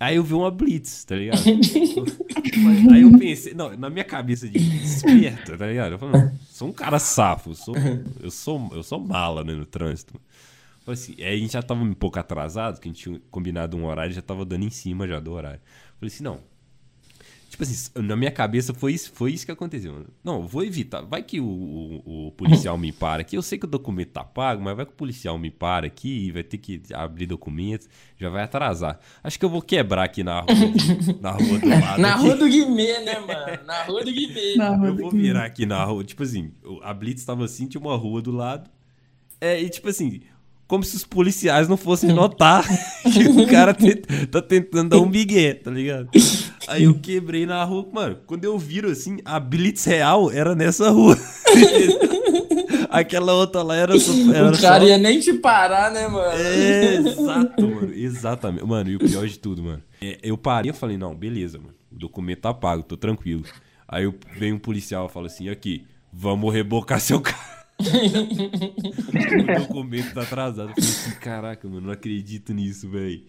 Aí 0.00 0.16
eu 0.16 0.24
vi 0.24 0.34
uma 0.34 0.50
Blitz, 0.50 1.04
tá 1.04 1.14
ligado? 1.14 1.40
Aí 2.92 3.02
eu 3.02 3.16
pensei, 3.16 3.54
não, 3.54 3.76
na 3.76 3.88
minha 3.88 4.04
cabeça 4.04 4.48
de 4.48 4.58
esperta, 4.58 5.56
tá 5.56 5.66
ligado? 5.66 5.92
Eu 5.92 5.98
falei, 5.98 6.20
não, 6.20 6.32
sou 6.50 6.68
um 6.68 6.72
cara 6.72 6.98
safo, 6.98 7.50
eu 7.50 7.54
sou, 7.54 7.74
eu 8.20 8.30
sou, 8.30 8.70
eu 8.72 8.82
sou 8.82 8.98
mala, 8.98 9.44
né, 9.44 9.54
no 9.54 9.64
trânsito. 9.64 10.20
Falei 10.84 10.94
assim, 11.00 11.14
aí 11.18 11.34
a 11.34 11.38
gente 11.38 11.52
já 11.52 11.62
tava 11.62 11.82
um 11.82 11.94
pouco 11.94 12.18
atrasado, 12.18 12.80
que 12.80 12.88
a 12.88 12.92
gente 12.92 13.02
tinha 13.04 13.20
combinado 13.30 13.76
um 13.76 13.84
horário, 13.86 14.12
já 14.12 14.22
tava 14.22 14.44
dando 14.44 14.64
em 14.64 14.70
cima 14.70 15.06
já 15.06 15.20
do 15.20 15.32
horário. 15.32 15.60
Falei 16.00 16.12
assim, 16.12 16.24
não, 16.24 16.40
Tipo 17.48 17.64
assim, 17.64 17.90
na 17.96 18.16
minha 18.16 18.30
cabeça 18.30 18.72
foi 18.72 18.94
isso, 18.94 19.12
foi 19.14 19.30
isso 19.34 19.44
que 19.44 19.52
aconteceu. 19.52 19.92
mano. 19.92 20.06
Não, 20.24 20.46
vou 20.48 20.64
evitar. 20.64 21.02
Vai 21.02 21.22
que 21.22 21.38
o, 21.38 21.44
o- 21.44 22.28
o 22.28 22.32
policial 22.32 22.78
me 22.78 22.90
para 22.92 23.20
aqui. 23.20 23.36
Eu 23.36 23.42
sei 23.42 23.58
que 23.58 23.66
o 23.66 23.68
documento 23.68 24.08
tá 24.08 24.24
pago, 24.24 24.62
mas 24.62 24.74
vai 24.74 24.86
que 24.86 24.92
o 24.92 24.94
policial 24.94 25.36
me 25.38 25.50
para 25.50 25.86
aqui 25.86 26.28
e 26.28 26.30
vai 26.32 26.42
ter 26.42 26.56
que 26.56 26.80
abrir 26.94 27.26
documentos. 27.26 27.90
Já 28.16 28.30
vai 28.30 28.42
atrasar. 28.42 28.98
Acho 29.22 29.38
que 29.38 29.44
eu 29.44 29.50
vou 29.50 29.60
quebrar 29.60 30.02
aqui 30.04 30.24
na 30.24 30.40
rua, 30.40 30.54
na 31.20 31.30
rua 31.32 31.58
do 31.58 31.68
lado. 31.68 32.00
Na 32.00 32.14
aqui. 32.14 32.22
rua 32.24 32.36
do 32.36 32.48
Guimê, 32.48 32.98
né, 33.00 33.18
mano? 33.20 33.64
Na 33.66 33.82
rua 33.84 34.02
do 34.02 34.10
Guimê. 34.12 34.54
Na 34.56 34.68
rua 34.74 34.86
Eu 34.88 34.94
do 34.94 35.02
vou 35.02 35.10
Guimê. 35.10 35.22
virar 35.24 35.44
aqui 35.44 35.66
na 35.66 35.84
rua. 35.84 36.02
Tipo 36.04 36.22
assim, 36.22 36.52
a 36.82 36.94
Blitz 36.94 37.22
tava 37.22 37.44
assim, 37.44 37.66
tinha 37.66 37.80
uma 37.82 37.94
rua 37.98 38.22
do 38.22 38.30
lado. 38.32 38.70
É, 39.38 39.60
e 39.60 39.68
tipo 39.68 39.90
assim, 39.90 40.22
como 40.72 40.82
se 40.82 40.96
os 40.96 41.04
policiais 41.04 41.68
não 41.68 41.76
fossem 41.76 42.10
notar 42.14 42.64
que 43.04 43.28
o 43.28 43.46
cara 43.46 43.74
te- 43.74 43.96
tá 44.30 44.40
tentando 44.40 44.88
dar 44.88 45.00
um 45.02 45.10
bigué, 45.10 45.52
tá 45.52 45.70
ligado? 45.70 46.08
Aí 46.66 46.84
eu 46.84 46.94
quebrei 46.94 47.44
na 47.44 47.62
rua. 47.62 47.86
Mano, 47.92 48.16
quando 48.26 48.46
eu 48.46 48.58
viro 48.58 48.88
assim, 48.88 49.18
a 49.22 49.38
Blitz 49.38 49.84
real 49.84 50.30
era 50.30 50.54
nessa 50.54 50.88
rua. 50.88 51.14
Aquela 52.88 53.34
outra 53.34 53.62
lá 53.62 53.76
era 53.76 54.00
só. 54.00 54.12
Era 54.34 54.50
O 54.50 54.58
cara 54.58 54.80
só... 54.80 54.86
ia 54.86 54.96
nem 54.96 55.20
te 55.20 55.34
parar, 55.34 55.90
né, 55.92 56.08
mano? 56.08 56.32
É, 56.32 56.94
exato, 56.94 57.66
mano. 57.68 57.92
Exatamente. 57.94 58.64
Mano, 58.64 58.88
e 58.90 58.96
o 58.96 58.98
pior 58.98 59.26
de 59.28 59.38
tudo, 59.38 59.62
mano. 59.62 59.82
é, 60.00 60.18
eu 60.22 60.38
parei 60.38 60.70
e 60.70 60.74
falei, 60.74 60.96
não, 60.96 61.14
beleza, 61.14 61.58
mano. 61.58 61.74
O 61.94 61.98
documento 61.98 62.40
tá 62.40 62.54
pago, 62.54 62.82
tô 62.82 62.96
tranquilo. 62.96 63.44
Aí 63.86 64.10
vem 64.38 64.54
um 64.54 64.58
policial 64.58 65.06
e 65.06 65.12
fala 65.12 65.26
assim, 65.26 65.50
aqui, 65.50 65.84
vamos 66.10 66.50
rebocar 66.50 66.98
seu 66.98 67.20
carro. 67.20 67.61
O 67.88 69.60
documento 69.60 70.14
tá 70.14 70.22
atrasado. 70.22 70.70
Eu 70.70 70.74
falei 70.74 70.90
assim, 70.90 71.10
caraca, 71.20 71.68
mano, 71.68 71.86
não 71.86 71.92
acredito 71.92 72.52
nisso, 72.52 72.88
velho. 72.88 73.22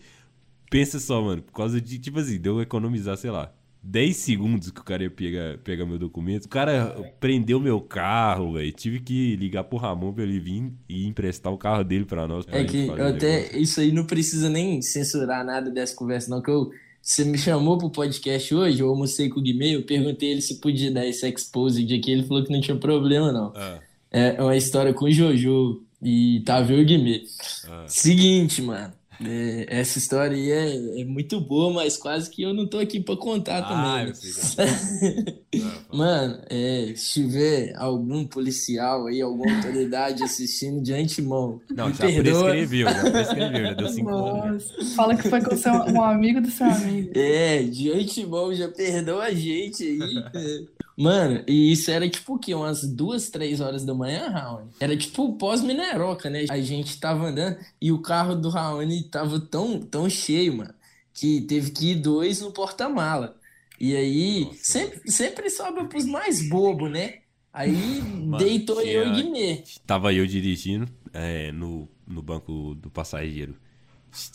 Pensa 0.70 1.00
só, 1.00 1.22
mano, 1.22 1.42
por 1.42 1.54
causa 1.54 1.80
de, 1.80 2.00
tipo 2.00 2.20
assim, 2.20 2.40
deu 2.40 2.62
economizar, 2.62 3.16
sei 3.18 3.30
lá, 3.32 3.54
10 3.84 4.16
segundos 4.16 4.72
que 4.72 4.80
o 4.80 4.84
cara 4.84 5.04
ia 5.04 5.12
pegar, 5.12 5.58
pegar 5.58 5.86
meu 5.86 6.00
documento. 6.00 6.46
O 6.46 6.50
cara 6.50 7.14
prendeu 7.20 7.60
meu 7.60 7.82
carro, 7.82 8.54
velho. 8.54 8.72
Tive 8.72 9.02
que 9.02 9.36
ligar 9.36 9.66
pro 9.66 9.78
Ramon 9.78 10.14
pra 10.14 10.24
ele 10.24 10.40
vir 10.40 10.72
e 10.88 11.06
emprestar 11.06 11.52
o 11.52 11.58
carro 11.58 11.84
dele 11.84 12.06
pra 12.06 12.28
nós. 12.28 12.46
pra 12.46 12.60
É 12.60 12.64
que 12.64 12.88
eu 12.88 13.08
até. 13.08 13.56
Isso 13.58 13.82
aí 13.82 13.92
não 13.92 14.06
precisa 14.06 14.50
nem 14.50 14.82
censurar 14.82 15.46
nada 15.46 15.70
dessa 15.70 15.96
conversa, 15.96 16.30
não. 16.30 16.42
Que 16.42 16.50
eu. 16.50 16.72
Você 17.02 17.26
me 17.26 17.38
chamou 17.38 17.78
pro 17.78 17.90
podcast 17.90 18.56
hoje, 18.56 18.80
eu 18.80 18.88
almocei 18.88 19.28
com 19.28 19.42
o 19.42 19.44
Guimê, 19.44 19.76
eu 19.76 19.84
perguntei 19.84 20.32
ele 20.32 20.42
se 20.42 20.62
podia 20.62 20.90
dar 20.90 21.06
esse 21.06 21.28
exposed 21.28 21.94
aqui, 21.94 22.10
ele 22.10 22.24
falou 22.24 22.46
que 22.46 22.50
não 22.54 22.62
tinha 22.62 22.78
problema, 22.78 23.30
não. 23.30 23.52
Ah, 23.54 23.78
É 23.78 23.93
uma 24.40 24.56
história 24.56 24.94
com 24.94 25.06
o 25.06 25.12
Jojo 25.12 25.82
e 26.02 26.42
Tava 26.46 26.72
eu 26.74 26.80
e 26.80 26.84
o 26.84 26.86
Guimê. 26.86 27.24
ah. 27.70 27.86
Seguinte, 27.88 28.62
mano. 28.62 28.94
é, 29.26 29.66
essa 29.70 29.98
história 30.00 30.36
aí 30.36 30.52
é, 30.52 31.02
é 31.02 31.06
muito 31.06 31.40
boa, 31.40 31.72
mas 31.72 31.96
quase 31.96 32.30
que 32.30 32.42
eu 32.42 32.54
não 32.54 32.68
tô 32.68 32.78
aqui 32.80 33.00
pra 33.00 33.16
contar 33.16 33.60
Ah, 33.60 33.64
também. 33.64 34.08
né? 34.08 34.14
sei. 34.14 35.34
Ah. 35.56 35.96
Mano, 35.96 36.40
é, 36.50 36.94
se 36.96 37.22
tiver 37.22 37.74
algum 37.78 38.26
policial 38.26 39.06
aí, 39.06 39.22
alguma 39.22 39.56
autoridade 39.56 40.24
assistindo 40.24 40.82
de 40.82 40.92
antemão, 40.94 41.62
Não, 41.70 41.90
me 41.90 41.94
já 41.94 42.06
perdoa. 42.08 42.44
prescreveu, 42.50 42.88
já 42.90 43.12
prescreveu, 43.12 43.62
já 43.68 43.74
deu 43.74 43.90
5 43.90 44.10
anos. 44.10 44.72
Nossa, 44.76 44.96
fala 44.96 45.16
que 45.16 45.30
foi 45.30 45.42
com 45.42 45.56
seu, 45.56 45.72
um 45.74 46.02
amigo 46.04 46.42
do 46.42 46.50
seu 46.50 46.66
amigo. 46.66 47.12
É, 47.14 47.62
de 47.62 47.92
antemão, 47.92 48.52
já 48.56 48.68
perdoa 48.68 49.26
a 49.26 49.32
gente 49.34 49.84
aí. 49.84 50.66
Mano, 50.98 51.44
e 51.48 51.72
isso 51.72 51.90
era 51.90 52.08
tipo 52.08 52.36
o 52.36 52.40
quê? 52.40 52.54
Umas 52.54 52.84
duas, 52.84 53.30
três 53.30 53.60
horas 53.60 53.84
da 53.84 53.94
manhã, 53.96 54.30
Raoni? 54.30 54.70
Era 54.80 54.96
tipo 54.96 55.34
pós-mineroca, 55.38 56.30
né? 56.30 56.46
A 56.50 56.60
gente 56.62 57.00
tava 57.00 57.28
andando 57.28 57.58
e 57.82 57.92
o 57.92 58.00
carro 58.02 58.36
do 58.36 58.50
Raoni 58.50 59.04
tava 59.04 59.40
tão, 59.40 59.80
tão 59.80 60.10
cheio, 60.10 60.58
mano, 60.58 60.74
que 61.14 61.42
teve 61.42 61.72
que 61.72 61.92
ir 61.92 61.96
dois 61.96 62.42
no 62.42 62.52
porta-mala. 62.52 63.36
E 63.80 63.96
aí, 63.96 64.46
Nossa, 64.46 64.58
sempre, 64.62 65.12
sempre 65.12 65.50
sobra 65.50 65.86
pros 65.86 66.06
mais 66.06 66.48
bobos, 66.48 66.92
né? 66.92 67.16
Aí 67.52 68.02
Mano, 68.02 68.38
deitou 68.38 68.82
eu 68.82 69.04
tinha- 69.06 69.20
e 69.20 69.24
Guimê. 69.24 69.64
Tava 69.86 70.14
eu 70.14 70.26
dirigindo 70.26 70.88
é, 71.12 71.52
no, 71.52 71.88
no 72.08 72.22
banco 72.22 72.76
do 72.76 72.90
passageiro. 72.90 73.56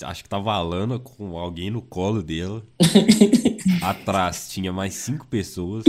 Acho 0.02 0.22
que 0.24 0.28
tava 0.28 0.52
a 0.52 0.60
Lana 0.60 0.98
com 0.98 1.38
alguém 1.38 1.70
no 1.70 1.80
colo 1.80 2.20
dela. 2.22 2.64
Atrás 3.82 4.48
tinha 4.50 4.72
mais 4.72 4.94
cinco 4.94 5.26
pessoas. 5.26 5.84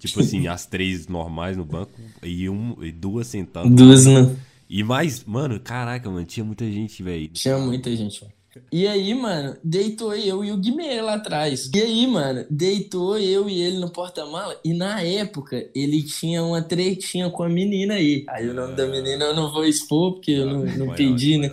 Tipo 0.00 0.20
assim, 0.20 0.48
as 0.48 0.64
três 0.64 1.06
normais 1.06 1.56
no 1.56 1.64
banco 1.64 1.92
e, 2.22 2.48
um, 2.48 2.74
e 2.82 2.90
duas 2.90 3.26
sentadas. 3.26 3.70
Duas 3.70 4.06
não. 4.06 4.34
E 4.68 4.82
mais, 4.82 5.22
mano, 5.24 5.60
caraca, 5.60 6.10
mano, 6.10 6.24
tinha 6.24 6.44
muita 6.44 6.64
gente, 6.64 7.02
velho. 7.02 7.28
Tinha 7.28 7.58
muita 7.58 7.94
gente, 7.94 8.22
mano. 8.22 8.32
E 8.72 8.86
aí, 8.86 9.14
mano, 9.14 9.56
deitou 9.62 10.14
eu 10.14 10.44
e 10.44 10.50
o 10.50 10.56
Guimê 10.56 11.00
lá 11.00 11.14
atrás. 11.14 11.70
E 11.72 11.80
aí, 11.80 12.06
mano, 12.06 12.44
deitou 12.50 13.16
eu 13.18 13.48
e 13.48 13.60
ele 13.60 13.78
no 13.78 13.90
porta-mala. 13.90 14.58
E 14.64 14.72
na 14.72 15.00
época, 15.02 15.68
ele 15.74 16.02
tinha 16.02 16.42
uma 16.42 16.60
tretinha 16.60 17.30
com 17.30 17.44
a 17.44 17.48
menina 17.48 17.94
aí. 17.94 18.24
Aí 18.28 18.48
o 18.48 18.54
nome 18.54 18.74
da 18.74 18.86
menina 18.86 19.26
eu 19.26 19.34
não 19.34 19.52
vou 19.52 19.64
expor, 19.64 20.14
porque 20.14 20.32
eu 20.32 20.46
não, 20.46 20.64
não 20.64 20.94
pedi, 20.94 21.38
né? 21.38 21.50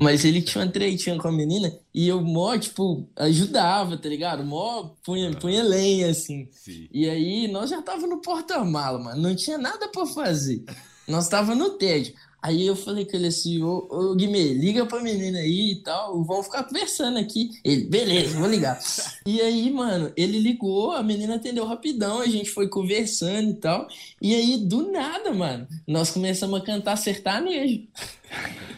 Mas 0.00 0.24
ele 0.24 0.40
tinha 0.40 0.64
uma 0.64 0.70
tretinha 0.70 1.18
com 1.18 1.28
a 1.28 1.32
menina 1.32 1.70
e 1.94 2.08
eu 2.08 2.22
mó, 2.22 2.56
tipo, 2.56 3.06
ajudava, 3.16 3.98
tá 3.98 4.08
ligado? 4.08 4.42
Mó 4.42 4.94
punha, 5.04 5.30
punha 5.36 5.62
lenha, 5.62 6.08
assim. 6.10 6.48
Sim. 6.52 6.88
E 6.90 7.06
aí, 7.06 7.46
nós 7.48 7.68
já 7.68 7.82
tava 7.82 8.06
no 8.06 8.22
porta-mala, 8.22 8.98
mano. 8.98 9.20
Não 9.20 9.36
tinha 9.36 9.58
nada 9.58 9.88
pra 9.88 10.06
fazer. 10.06 10.64
Nós 11.06 11.28
tava 11.28 11.54
no 11.54 11.70
tédio. 11.70 12.14
Aí 12.42 12.66
eu 12.66 12.74
falei 12.74 13.04
com 13.04 13.16
ele 13.16 13.26
assim, 13.26 13.62
ô, 13.62 13.86
ô 13.90 14.14
Guimê, 14.14 14.54
liga 14.54 14.86
pra 14.86 15.02
menina 15.02 15.38
aí 15.38 15.72
e 15.72 15.76
tal, 15.76 16.22
vamos 16.24 16.46
ficar 16.46 16.64
conversando 16.64 17.18
aqui. 17.18 17.50
Ele, 17.64 17.84
beleza, 17.84 18.38
vou 18.38 18.48
ligar. 18.48 18.80
e 19.26 19.40
aí, 19.40 19.70
mano, 19.70 20.12
ele 20.16 20.38
ligou, 20.38 20.92
a 20.92 21.02
menina 21.02 21.36
atendeu 21.36 21.64
rapidão, 21.64 22.20
a 22.20 22.26
gente 22.26 22.50
foi 22.50 22.68
conversando 22.68 23.50
e 23.50 23.54
tal. 23.54 23.88
E 24.20 24.34
aí, 24.34 24.56
do 24.56 24.90
nada, 24.90 25.32
mano, 25.32 25.66
nós 25.86 26.10
começamos 26.10 26.60
a 26.60 26.64
cantar 26.64 26.96
sertanejo. 26.96 27.82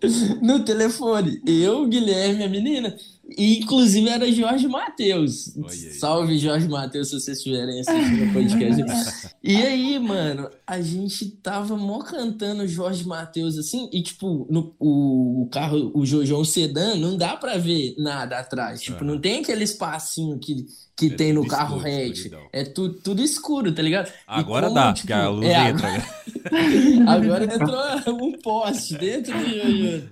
no 0.42 0.64
telefone. 0.64 1.40
Eu, 1.46 1.86
Guilherme, 1.86 2.44
a 2.44 2.48
menina. 2.48 2.96
E, 3.36 3.60
inclusive 3.60 4.08
era 4.08 4.30
Jorge 4.30 4.66
Matheus. 4.66 5.54
Salve, 5.98 6.38
Jorge 6.38 6.68
Matheus, 6.68 7.08
se 7.08 7.20
vocês 7.20 7.38
estiverem 7.38 7.80
assistindo 7.80 8.30
o 8.30 8.32
podcast. 8.32 9.36
e 9.42 9.56
aí, 9.56 9.98
mano, 9.98 10.50
a 10.66 10.80
gente 10.80 11.26
tava 11.26 11.76
mó 11.76 12.00
cantando 12.00 12.66
Jorge 12.66 13.06
Matheus 13.06 13.58
assim, 13.58 13.88
e 13.92 14.02
tipo, 14.02 14.46
no, 14.50 14.74
o, 14.78 15.42
o 15.42 15.48
carro, 15.48 15.90
o 15.94 16.04
Jojão 16.04 16.44
Sedan, 16.44 16.96
não 16.96 17.16
dá 17.16 17.36
pra 17.36 17.56
ver 17.56 17.94
nada 17.98 18.38
atrás. 18.38 18.80
Tipo, 18.80 19.04
não 19.04 19.20
tem 19.20 19.40
aquele 19.40 19.64
espacinho 19.64 20.38
que, 20.38 20.66
que 20.96 21.06
é 21.06 21.10
tem 21.10 21.32
no 21.32 21.46
carro 21.46 21.78
hatch. 21.78 22.26
É 22.52 22.64
tu, 22.64 22.90
tudo 22.90 23.22
escuro, 23.22 23.72
tá 23.72 23.82
ligado? 23.82 24.12
Agora 24.26 24.66
como, 24.66 24.74
dá, 24.74 24.92
tipo, 24.92 25.08
porque 25.08 25.12
a 25.12 25.28
luz 25.28 25.46
é, 25.46 25.68
entra. 25.68 25.92
Né? 25.92 26.04
Agora 27.06 27.44
entrou 27.44 28.26
um 28.26 28.32
poste 28.38 28.96
dentro 28.96 29.32
do 29.38 29.48
Jojo. 29.48 30.08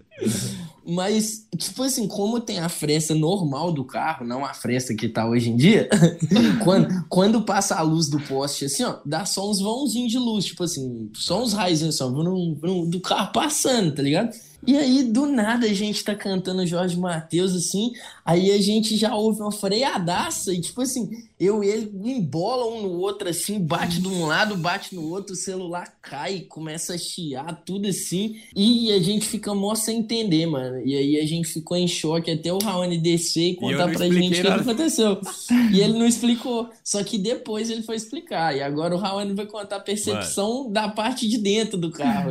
Mas, 0.91 1.47
tipo 1.55 1.83
assim, 1.83 2.09
como 2.09 2.41
tem 2.41 2.61
a 2.61 2.69
fresta 2.71 3.15
normal 3.15 3.71
do 3.73 3.85
carro, 3.85 4.25
não 4.27 4.43
a 4.43 4.55
fresta 4.55 4.95
que 4.95 5.07
tá 5.07 5.29
hoje 5.29 5.51
em 5.51 5.57
dia, 5.57 5.87
quando, 6.65 7.05
quando 7.11 7.43
passa 7.43 7.75
a 7.75 7.83
luz 7.83 8.09
do 8.09 8.19
poste, 8.21 8.65
assim, 8.65 8.85
ó, 8.85 8.97
dá 9.05 9.27
só 9.27 9.51
uns 9.51 9.61
vãozinhos 9.61 10.11
de 10.11 10.19
luz, 10.19 10.47
tipo 10.47 10.65
assim, 10.65 11.11
só 11.15 11.43
uns 11.43 11.53
raios 11.53 11.83
assim, 11.83 12.03
ó, 12.03 12.85
do 12.87 13.01
carro 13.01 13.33
passando, 13.33 13.95
tá 13.95 14.03
ligado? 14.03 14.35
E 14.67 14.77
aí, 14.77 15.05
do 15.05 15.27
nada, 15.27 15.67
a 15.67 15.73
gente 15.73 16.03
tá 16.03 16.15
cantando 16.15 16.67
Jorge 16.67 16.99
Matheus, 16.99 17.55
assim, 17.55 17.93
aí 18.25 18.51
a 18.51 18.61
gente 18.61 18.97
já 18.97 19.15
ouve 19.15 19.41
uma 19.41 19.53
freadaça, 19.53 20.53
e 20.53 20.61
tipo 20.61 20.83
assim, 20.83 21.09
eu 21.39 21.63
e 21.63 21.69
ele 21.69 21.91
embola 22.05 22.67
um 22.67 22.83
no 22.83 22.99
outro, 22.99 23.29
assim, 23.29 23.61
bate 23.61 24.01
de 24.01 24.09
um 24.09 24.27
lado, 24.27 24.57
bate 24.57 24.95
no 24.95 25.09
outro, 25.09 25.35
o 25.35 25.37
celular 25.37 25.95
cai, 26.03 26.41
começa 26.41 26.95
a 26.95 26.99
chiar, 26.99 27.63
tudo 27.65 27.89
assim, 27.89 28.41
e 28.55 28.93
a 28.93 28.99
gente 29.01 29.27
fica 29.27 29.55
mó 29.55 29.75
sem 29.75 30.01
entender, 30.01 30.47
mano. 30.47 30.85
E 30.85 30.97
aí 30.97 31.21
a 31.21 31.27
gente 31.27 31.49
ficou 31.49 31.77
em 31.77 31.87
choque 31.87 32.31
até 32.31 32.53
o 32.53 32.59
Raoni 32.59 32.99
descer 32.99 33.53
e 33.53 33.55
contar 33.55 33.91
e 33.91 33.97
pra 33.97 34.11
gente 34.11 34.41
o 34.41 34.43
que 34.43 34.49
aconteceu. 34.49 35.21
E 35.73 35.81
ele 35.81 35.99
não 35.99 36.07
explicou, 36.07 36.71
só 36.83 37.03
que 37.05 37.19
depois 37.19 37.71
ele 37.71 37.83
foi 37.83 37.97
explicar, 37.97 38.57
e 38.57 38.63
agora 38.63 38.95
o 38.95 38.99
Raoni 38.99 39.35
vai 39.35 39.47
contar 39.47 39.77
a 39.77 39.81
percepção 39.81 40.61
mano. 40.61 40.71
da 40.71 40.89
parte 40.89 41.29
de 41.29 41.39
dentro 41.39 41.79
do 41.79 41.91
carro. 41.91 42.31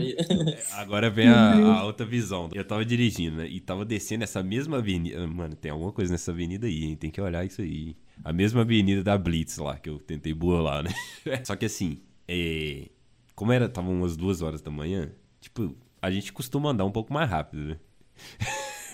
agora 0.74 1.10
vem 1.10 1.28
a, 1.28 1.54
a 1.54 1.86
outra 1.86 2.06
visão 2.06 2.17
visão. 2.18 2.50
Eu 2.54 2.66
tava 2.66 2.84
dirigindo, 2.84 3.38
né? 3.38 3.48
E 3.48 3.60
tava 3.60 3.86
descendo 3.86 4.24
essa 4.24 4.42
mesma 4.42 4.78
avenida. 4.78 5.26
Mano, 5.28 5.56
tem 5.56 5.72
alguma 5.72 5.92
coisa 5.92 6.12
nessa 6.12 6.32
avenida 6.32 6.68
aí, 6.68 6.86
hein? 6.86 6.96
Tem 6.96 7.12
que 7.12 7.22
olhar 7.22 7.46
isso 7.46 7.62
aí. 7.62 7.96
A 8.24 8.34
mesma 8.34 8.62
avenida 8.62 9.04
da 9.04 9.18
Blitz 9.18 9.58
lá, 9.58 9.78
que 9.78 9.90
eu 9.90 10.00
tentei 10.00 10.34
burlar, 10.34 10.84
né? 10.84 10.92
Só 11.46 11.56
que 11.56 11.66
assim, 11.66 12.00
é... 12.28 12.90
como 13.36 13.52
era, 13.52 13.70
tava 13.70 13.90
umas 13.90 14.18
duas 14.18 14.42
horas 14.42 14.62
da 14.62 14.72
manhã, 14.72 15.12
tipo, 15.40 15.76
a 16.02 16.10
gente 16.10 16.34
costuma 16.34 16.72
andar 16.72 16.86
um 16.86 16.92
pouco 16.92 17.14
mais 17.14 17.30
rápido, 17.30 17.64
né? 17.64 17.78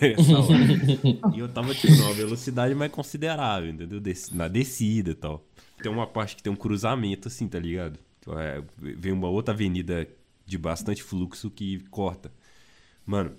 e 1.34 1.38
eu 1.38 1.48
tava, 1.48 1.74
tipo, 1.74 1.94
numa 1.94 2.12
velocidade 2.12 2.74
mais 2.74 2.92
considerável, 2.92 3.70
entendeu? 3.70 4.02
Na 4.32 4.48
descida 4.48 5.12
e 5.12 5.14
tal. 5.14 5.46
Tem 5.82 5.90
uma 5.90 6.06
parte 6.06 6.36
que 6.36 6.42
tem 6.42 6.52
um 6.52 6.56
cruzamento, 6.56 7.28
assim, 7.28 7.48
tá 7.48 7.58
ligado? 7.58 7.98
É, 8.38 8.62
vem 8.78 9.12
uma 9.12 9.28
outra 9.28 9.54
avenida 9.54 10.06
de 10.46 10.58
bastante 10.58 11.02
fluxo 11.02 11.50
que 11.50 11.80
corta. 11.90 12.32
Mano, 13.06 13.32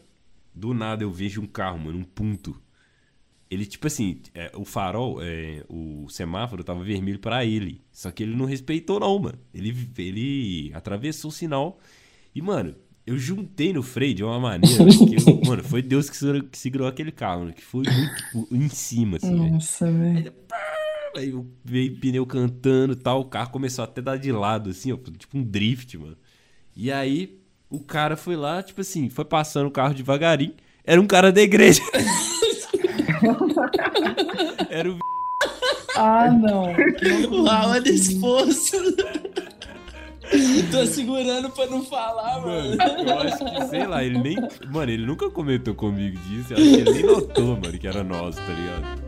do 0.53 0.73
nada 0.73 1.03
eu 1.03 1.11
vejo 1.11 1.41
um 1.41 1.47
carro, 1.47 1.79
mano, 1.79 1.99
um 1.99 2.03
ponto. 2.03 2.59
Ele, 3.49 3.65
tipo 3.65 3.85
assim, 3.87 4.21
é, 4.33 4.51
o 4.55 4.65
farol, 4.65 5.19
é, 5.21 5.63
o 5.69 6.07
semáforo 6.09 6.63
tava 6.63 6.83
vermelho 6.83 7.19
para 7.19 7.45
ele. 7.45 7.83
Só 7.91 8.11
que 8.11 8.23
ele 8.23 8.35
não 8.35 8.45
respeitou, 8.45 8.99
não, 8.99 9.17
mano. 9.19 9.37
Ele, 9.53 9.87
ele 9.97 10.71
atravessou 10.73 11.29
o 11.29 11.33
sinal. 11.33 11.79
E, 12.33 12.41
mano, 12.41 12.75
eu 13.05 13.17
juntei 13.17 13.71
no 13.71 13.83
freio 13.83 14.15
de 14.15 14.23
uma 14.23 14.39
maneira 14.39 14.83
que, 14.85 15.29
eu, 15.29 15.41
mano, 15.45 15.63
foi 15.63 15.81
Deus 15.81 16.09
que, 16.09 16.41
que 16.43 16.57
segurou 16.57 16.87
aquele 16.87 17.11
carro, 17.11 17.41
mano, 17.41 17.53
que 17.53 17.63
foi 17.63 17.83
muito 17.83 18.53
em 18.53 18.67
cima, 18.67 19.17
assim, 19.17 19.35
Nossa, 19.35 19.91
velho. 19.91 20.33
Aí 21.15 21.33
veio 21.63 21.97
pneu 21.97 22.25
cantando 22.25 22.93
e 22.93 22.97
tal, 22.97 23.21
o 23.21 23.25
carro 23.25 23.51
começou 23.51 23.85
até 23.85 24.01
a 24.01 24.03
dar 24.03 24.17
de 24.17 24.31
lado, 24.31 24.71
assim, 24.71 24.91
ó, 24.91 24.97
tipo 24.97 25.37
um 25.37 25.43
drift, 25.43 25.97
mano. 25.97 26.17
E 26.75 26.91
aí, 26.91 27.39
o 27.75 27.79
cara 27.83 28.15
foi 28.15 28.35
lá, 28.35 28.63
tipo 28.63 28.81
assim, 28.81 29.09
foi 29.09 29.25
passando 29.25 29.67
o 29.67 29.71
carro 29.71 29.93
devagarinho. 29.93 30.53
Era 30.83 31.01
um 31.01 31.07
cara 31.07 31.31
da 31.31 31.41
igreja. 31.41 31.81
Era 34.69 34.91
o. 34.91 34.97
Ah, 35.95 36.29
não. 36.31 36.73
O 37.31 37.47
Howard 37.47 37.89
exposto. 37.89 38.77
Tô 40.71 40.85
segurando 40.85 41.49
pra 41.51 41.65
não 41.67 41.83
falar, 41.83 42.41
mano. 42.41 42.77
mano. 42.77 43.09
Eu 43.09 43.19
acho 43.19 43.37
que, 43.37 43.67
sei 43.67 43.85
lá, 43.87 44.03
ele 44.03 44.19
nem. 44.19 44.35
Mano, 44.71 44.91
ele 44.91 45.05
nunca 45.05 45.29
comentou 45.29 45.73
comigo 45.73 46.17
disso. 46.19 46.53
Eu 46.53 46.57
acho 46.57 46.65
que 46.65 46.75
ele 46.75 46.91
nem 46.91 47.03
notou, 47.03 47.57
mano, 47.57 47.77
que 47.77 47.87
era 47.87 48.03
nosso, 48.03 48.37
tá 48.37 48.53
ligado? 48.53 49.05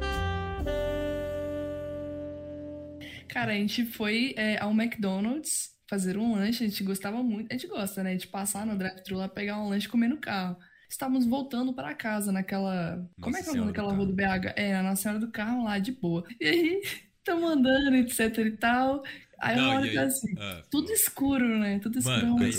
Cara, 3.28 3.52
a 3.52 3.56
gente 3.56 3.86
foi 3.86 4.34
é, 4.36 4.58
ao 4.60 4.72
McDonald's 4.72 5.77
fazer 5.90 6.18
um 6.18 6.36
lanche, 6.36 6.64
a 6.64 6.68
gente 6.68 6.84
gostava 6.84 7.24
muito, 7.24 7.52
a 7.52 7.54
gente 7.54 7.68
gosta, 7.68 8.04
né, 8.04 8.16
de 8.16 8.28
passar 8.28 8.66
no 8.66 8.78
drive-thru 8.78 9.18
lá, 9.18 9.30
pegar 9.30 9.60
um 9.60 9.70
lanche 9.70 9.88
e 9.88 9.90
comer 9.90 10.08
no 10.08 10.18
carro. 10.18 10.58
Estávamos 10.90 11.26
voltando 11.26 11.74
para 11.74 11.94
casa 11.94 12.32
naquela. 12.32 12.96
Nossa 12.96 13.14
como 13.22 13.38
é 13.38 13.44
que 13.44 13.50
é 13.50 13.52
o 13.52 13.56
nome 13.56 13.68
daquela 13.68 13.94
rua 13.94 14.06
do 14.06 14.14
BH? 14.14 14.54
É, 14.56 14.74
na 14.74 14.84
Nossa 14.84 15.02
Senhora 15.02 15.20
do 15.20 15.32
Carro 15.32 15.66
lá, 15.66 15.80
de 15.80 15.92
boa. 15.92 16.24
E 16.40 16.48
aí, 16.48 16.82
estamos 17.20 17.50
andando, 17.50 17.96
etc 17.96 18.38
e 18.38 18.52
tal. 18.52 19.04
Aí 19.40 19.60
uma 19.60 19.76
hora 19.76 19.94
tá 19.94 20.04
assim, 20.04 20.34
ah, 20.40 20.64
tudo 20.70 20.92
escuro, 20.92 21.48
né? 21.60 21.80
Tudo 21.80 22.00
escuro. 22.00 22.28
Mano, 22.28 22.50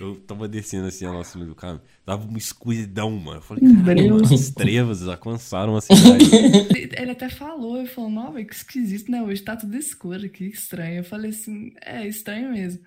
eu, 0.00 0.08
eu 0.08 0.16
tava 0.16 0.48
descendo 0.48 0.88
assim 0.88 1.06
a 1.06 1.12
nossa 1.12 1.38
do 1.38 1.54
carro, 1.54 1.80
tava 2.04 2.26
uma 2.26 2.38
escuridão, 2.38 3.10
mano. 3.12 3.38
Eu 3.38 3.42
falei, 3.42 3.62
caramba, 3.84 4.34
as 4.34 4.50
trevas 4.50 5.06
alcançaram 5.06 5.76
a 5.76 5.80
cidade. 5.80 6.24
Ele 6.98 7.12
até 7.12 7.28
falou, 7.28 7.78
ele 7.78 7.88
falou, 7.88 8.10
não, 8.10 8.34
que 8.44 8.54
esquisito, 8.54 9.10
né? 9.10 9.22
Hoje 9.22 9.42
tá 9.42 9.56
tudo 9.56 9.76
escuro 9.76 10.26
aqui, 10.26 10.46
estranho. 10.48 10.98
Eu 10.98 11.04
falei 11.04 11.30
assim, 11.30 11.72
é 11.80 12.06
estranho 12.06 12.50
mesmo. 12.52 12.82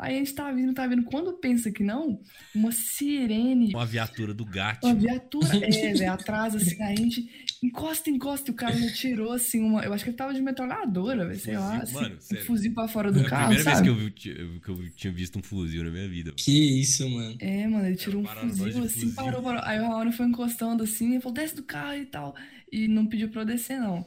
Aí 0.00 0.14
a 0.14 0.18
gente 0.18 0.32
tá 0.32 0.50
vindo, 0.50 0.72
tá 0.72 0.86
vindo. 0.86 1.04
Quando 1.04 1.34
pensa 1.34 1.70
que 1.70 1.84
não, 1.84 2.22
uma 2.54 2.72
sirene. 2.72 3.74
Uma 3.74 3.84
viatura 3.84 4.32
do 4.32 4.46
gato. 4.46 4.86
Uma 4.86 4.94
viatura, 4.94 5.46
é, 5.62 5.92
velho, 5.92 6.10
atrás, 6.10 6.54
assim, 6.54 6.82
a 6.82 6.96
gente 6.96 7.28
encosta, 7.62 8.08
encosta. 8.08 8.50
E 8.50 8.54
o 8.54 8.56
cara 8.56 8.74
me 8.74 8.90
tirou, 8.94 9.30
assim, 9.30 9.60
uma. 9.60 9.84
Eu 9.84 9.92
acho 9.92 10.02
que 10.02 10.08
ele 10.08 10.16
tava 10.16 10.32
de 10.32 10.40
metralhadora, 10.40 11.26
velho, 11.26 11.38
sei 11.38 11.58
lá. 11.58 11.76
Assim, 11.76 11.92
mano, 11.92 12.16
um 12.16 12.36
fuzil 12.36 12.72
pra 12.72 12.88
fora 12.88 13.12
do 13.12 13.20
é 13.20 13.24
carro. 13.24 13.42
A 13.42 13.46
primeira 13.48 13.74
sabe? 13.74 13.90
vez 13.90 14.12
que 14.14 14.30
eu, 14.30 14.34
vi, 14.34 14.60
que 14.60 14.70
eu 14.70 14.90
tinha 14.96 15.12
visto 15.12 15.38
um 15.38 15.42
fuzil 15.42 15.84
na 15.84 15.90
minha 15.90 16.08
vida. 16.08 16.32
Que 16.34 16.80
isso, 16.80 17.06
mano. 17.06 17.36
É, 17.38 17.66
mano, 17.66 17.86
ele 17.86 17.96
tirou 17.96 18.22
um 18.22 18.26
fuzil, 18.26 18.82
assim, 18.82 19.00
fuzil. 19.00 19.14
parou, 19.14 19.42
parou. 19.42 19.60
Aí 19.64 19.78
o 19.80 19.82
Raoni 19.82 20.12
foi 20.12 20.24
encostando 20.24 20.82
assim, 20.82 21.18
e 21.18 21.20
falou, 21.20 21.34
desce 21.34 21.54
do 21.54 21.62
carro 21.62 21.98
e 21.98 22.06
tal. 22.06 22.34
E 22.72 22.88
não 22.88 23.04
pediu 23.04 23.28
pra 23.28 23.42
eu 23.42 23.46
descer, 23.46 23.78
não. 23.78 24.06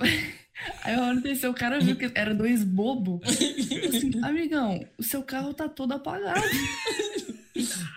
Aí 0.82 0.94
a 0.94 1.02
hora 1.02 1.20
desceu, 1.20 1.50
o 1.50 1.54
cara 1.54 1.78
viu 1.78 1.96
que 1.96 2.10
era 2.14 2.34
dois 2.34 2.64
bobos. 2.64 3.20
Assim, 3.26 4.10
amigão, 4.22 4.84
o 4.98 5.02
seu 5.02 5.22
carro 5.22 5.54
tá 5.54 5.68
todo 5.68 5.92
apagado. 5.92 6.42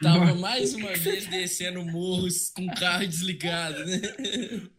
Tava 0.02 0.34
mais 0.36 0.74
uma 0.74 0.92
vez 0.94 1.28
descendo 1.28 1.86
morros 1.86 2.50
com 2.50 2.66
o 2.66 2.76
carro 2.76 3.06
desligado, 3.06 3.86
né? 3.86 4.02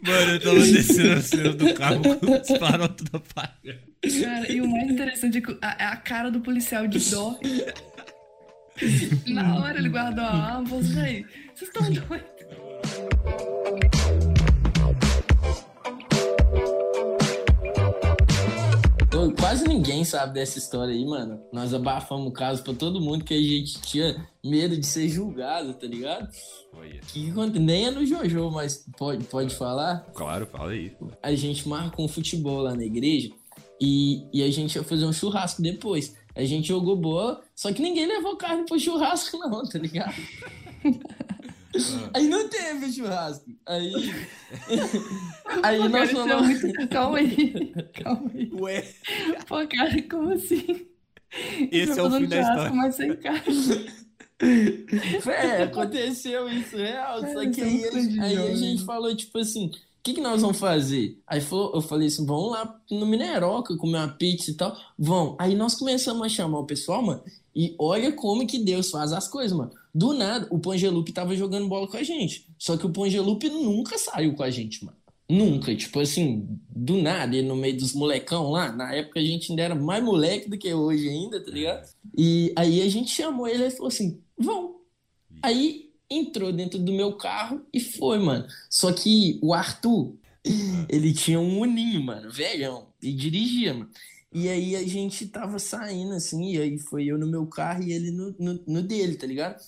Mano, 0.01 0.33
eu 0.33 0.41
tava 0.41 0.59
descendo 0.59 1.13
a 1.13 1.21
cena 1.21 1.53
do 1.53 1.73
carro 1.75 2.03
com 2.19 2.33
os 2.33 2.49
farol 2.59 2.89
tudo 2.89 3.17
apagado. 3.17 3.79
Cara, 4.21 4.51
e 4.51 4.61
o 4.61 4.69
mais 4.69 4.91
interessante 4.91 5.39
é 5.39 5.41
que 5.41 5.57
a, 5.63 5.93
a 5.93 5.97
cara 5.97 6.33
do 6.33 6.41
policial 6.41 6.89
de 6.89 6.99
dó. 7.11 7.39
Na 9.29 9.61
hora 9.61 9.79
ele 9.79 9.89
guardou 9.89 10.25
a 10.25 10.31
arma 10.31 10.65
e 10.65 10.69
falou 10.69 10.81
assim: 10.81 11.25
vocês 11.55 11.71
estão 11.71 11.89
doidos? 11.89 13.91
Quase 19.39 19.67
ninguém 19.67 20.05
sabe 20.05 20.35
dessa 20.35 20.59
história 20.59 20.93
aí, 20.93 21.05
mano. 21.05 21.41
Nós 21.53 21.73
abafamos 21.73 22.29
o 22.29 22.33
caso 22.33 22.63
pra 22.63 22.75
todo 22.75 23.01
mundo 23.01 23.25
que 23.25 23.35
a 23.35 23.41
gente 23.41 23.81
tinha 23.81 24.27
medo 24.45 24.77
de 24.77 24.87
ser 24.87 25.09
julgado, 25.09 25.75
tá 25.75 25.87
ligado? 25.87 26.29
Que 27.09 27.31
nem 27.59 27.87
é 27.87 27.91
no 27.91 28.05
Jojo, 28.05 28.51
mas 28.51 28.85
pode, 28.97 29.25
pode 29.25 29.55
falar? 29.55 30.07
Claro, 30.15 30.47
fala 30.47 30.73
aí. 30.73 30.97
A 31.23 31.35
gente 31.35 31.69
marcou 31.69 32.05
um 32.05 32.09
futebol 32.09 32.61
lá 32.61 32.75
na 32.75 32.85
igreja 32.85 33.31
e, 33.81 34.27
e 34.33 34.43
a 34.43 34.51
gente 34.51 34.77
ia 34.77 34.85
fazer 34.85 35.05
um 35.05 35.13
churrasco 35.13 35.61
depois. 35.61 36.17
A 36.35 36.45
gente 36.45 36.69
jogou 36.69 36.97
bola, 36.97 37.43
só 37.55 37.73
que 37.73 37.83
ninguém 37.83 38.07
levou 38.07 38.37
carne 38.37 38.65
pro 38.65 38.81
churrasco, 38.81 39.37
não, 39.47 39.63
tá 39.65 39.79
ligado? 39.79 40.15
Ah. 41.75 42.11
Aí 42.15 42.29
não 42.29 42.49
teve 42.49 42.93
churrasco. 42.93 43.51
Aí. 43.67 43.93
aí 45.63 45.89
nós 45.89 46.11
falamos. 46.11 46.59
Calma 46.91 47.19
aí. 47.19 47.73
Calma 48.03 48.31
aí. 48.35 48.51
Ué. 48.53 48.95
Pô, 49.47 49.67
cara, 49.67 50.03
como 50.03 50.33
assim? 50.35 50.87
Esse 51.71 51.99
é 51.99 52.03
o 52.03 52.11
fim 52.11 52.27
da 52.27 52.41
história. 52.41 52.73
Mas 52.73 52.95
sem 52.95 53.17
cara. 53.17 53.43
É, 55.25 55.63
aconteceu 55.63 56.49
isso 56.49 56.77
real. 56.77 57.21
Só 57.21 57.49
que 57.49 57.61
É, 57.61 57.65
aí, 57.65 57.85
é 57.85 58.23
aí 58.23 58.53
a 58.53 58.57
gente 58.57 58.85
falou, 58.85 59.15
tipo 59.15 59.39
assim, 59.39 59.71
que, 60.03 60.15
que 60.15 60.21
nós 60.21 60.43
vamos 60.43 60.59
fazer? 60.59 61.21
Aí 61.27 61.41
falou- 61.41 61.73
eu 61.75 61.81
falei 61.81 62.09
assim, 62.09 62.27
vamos 62.27 62.51
lá 62.51 62.81
no 62.91 63.07
Mineroca 63.07 63.77
comer 63.77 63.99
uma 63.99 64.09
pizza 64.09 64.51
e 64.51 64.55
tal. 64.55 64.77
Vão. 64.99 65.37
Aí 65.38 65.55
nós 65.55 65.75
começamos 65.75 66.23
a 66.25 66.29
chamar 66.29 66.59
o 66.59 66.67
pessoal, 66.67 67.03
mano. 67.03 67.23
E 67.55 67.75
olha 67.79 68.11
como 68.12 68.47
que 68.47 68.59
Deus 68.59 68.91
faz 68.91 69.12
as 69.12 69.29
coisas, 69.29 69.57
mano. 69.57 69.71
Do 69.95 70.12
nada, 70.12 70.49
o 70.51 70.59
Pangelupe 70.59 71.12
tava 71.12 71.37
jogando 71.37 71.69
bola 71.69 71.87
com 71.87 71.97
a 71.97 72.03
gente. 72.03 72.49
Só 72.59 72.77
que 72.77 72.87
o 72.87 72.91
Pangelupe 72.91 73.49
nunca 73.49 73.97
saiu 73.99 74.35
com 74.35 74.43
a 74.43 74.51
gente, 74.51 74.85
mano. 74.85 74.97
Nunca, 75.31 75.75
tipo 75.75 76.01
assim, 76.01 76.47
do 76.69 76.97
nada, 77.01 77.41
no 77.43 77.55
meio 77.55 77.77
dos 77.77 77.95
molecão 77.95 78.51
lá. 78.51 78.73
Na 78.73 78.93
época 78.95 79.21
a 79.21 79.23
gente 79.23 79.53
ainda 79.53 79.62
era 79.62 79.75
mais 79.75 80.03
moleque 80.03 80.49
do 80.51 80.59
que 80.59 80.73
hoje 80.75 81.09
ainda, 81.09 81.43
tá 81.43 81.51
ligado? 81.51 81.88
E 82.19 82.53
aí 82.57 82.83
a 82.83 82.88
gente 82.88 83.11
chamou 83.11 83.47
ele 83.47 83.67
e 83.67 83.71
falou 83.71 83.88
assim: 83.88 84.21
vão. 84.37 84.77
Aí 85.43 85.91
entrou 86.12 86.53
dentro 86.53 86.79
do 86.79 86.92
meu 86.92 87.14
carro 87.14 87.62
e 87.72 87.81
foi, 87.81 88.18
mano. 88.18 88.46
Só 88.68 88.92
que 88.92 89.38
o 89.42 89.53
Arthur, 89.53 90.14
ele 90.88 91.12
tinha 91.12 91.40
um 91.40 91.61
uninho, 91.61 92.03
mano, 92.03 92.31
velhão, 92.31 92.87
e 93.01 93.12
dirigia, 93.12 93.75
mano. 93.75 93.90
E 94.33 94.48
aí 94.48 94.75
a 94.75 94.87
gente 94.87 95.27
tava 95.27 95.59
saindo 95.59 96.14
assim, 96.14 96.53
e 96.53 96.59
aí 96.59 96.79
foi 96.79 97.05
eu 97.05 97.18
no 97.18 97.27
meu 97.27 97.46
carro 97.46 97.83
e 97.83 97.92
ele 97.92 98.11
no, 98.11 98.35
no, 98.38 98.61
no 98.66 98.83
dele, 98.83 99.14
tá 99.16 99.27
ligado? 99.27 99.61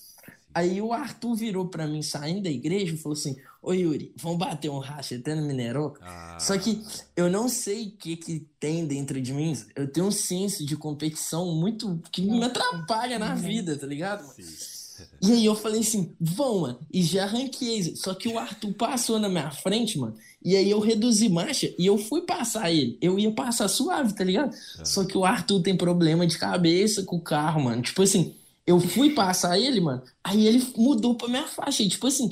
Aí 0.54 0.80
o 0.80 0.92
Arthur 0.92 1.34
virou 1.34 1.66
pra 1.66 1.86
mim 1.86 2.00
saindo 2.00 2.44
da 2.44 2.50
igreja 2.50 2.94
e 2.94 2.96
falou 2.96 3.18
assim: 3.18 3.36
Ô 3.60 3.72
Yuri, 3.72 4.12
vamos 4.16 4.38
bater 4.38 4.70
um 4.70 4.78
racha 4.78 5.16
até 5.16 5.34
no 5.34 5.42
Mineroca? 5.42 6.00
Ah, 6.04 6.38
Só 6.38 6.56
que 6.56 6.80
eu 7.16 7.28
não 7.28 7.48
sei 7.48 7.88
o 7.88 7.90
que 7.90 8.16
que 8.16 8.46
tem 8.60 8.86
dentro 8.86 9.20
de 9.20 9.32
mim. 9.32 9.60
Eu 9.74 9.90
tenho 9.90 10.06
um 10.06 10.12
senso 10.12 10.64
de 10.64 10.76
competição 10.76 11.52
muito 11.56 12.00
que 12.12 12.22
me 12.22 12.44
atrapalha 12.44 13.18
na 13.18 13.34
vida, 13.34 13.76
tá 13.76 13.86
ligado? 13.86 14.24
sim. 14.40 14.73
E 15.22 15.32
aí 15.32 15.44
eu 15.44 15.54
falei 15.54 15.80
assim, 15.80 16.12
vão, 16.20 16.60
mano. 16.60 16.78
E 16.92 17.02
já 17.02 17.24
arranquei. 17.24 17.96
Só 17.96 18.14
que 18.14 18.28
o 18.28 18.38
Arthur 18.38 18.72
passou 18.74 19.18
na 19.18 19.28
minha 19.28 19.50
frente, 19.50 19.98
mano. 19.98 20.14
E 20.44 20.54
aí 20.56 20.70
eu 20.70 20.78
reduzi 20.78 21.28
marcha 21.28 21.72
e 21.78 21.86
eu 21.86 21.96
fui 21.96 22.22
passar 22.22 22.70
ele. 22.70 22.98
Eu 23.00 23.18
ia 23.18 23.30
passar 23.30 23.66
suave, 23.68 24.12
tá 24.14 24.22
ligado? 24.22 24.54
Só 24.84 25.04
que 25.04 25.16
o 25.16 25.24
Arthur 25.24 25.62
tem 25.62 25.76
problema 25.76 26.26
de 26.26 26.38
cabeça 26.38 27.02
com 27.02 27.16
o 27.16 27.20
carro, 27.20 27.62
mano. 27.64 27.80
Tipo 27.82 28.02
assim, 28.02 28.34
eu 28.66 28.78
fui 28.78 29.10
passar 29.14 29.58
ele, 29.58 29.80
mano. 29.80 30.02
Aí 30.22 30.46
ele 30.46 30.66
mudou 30.76 31.14
pra 31.14 31.28
minha 31.28 31.46
faixa. 31.46 31.82
E 31.82 31.88
tipo 31.88 32.06
assim, 32.06 32.28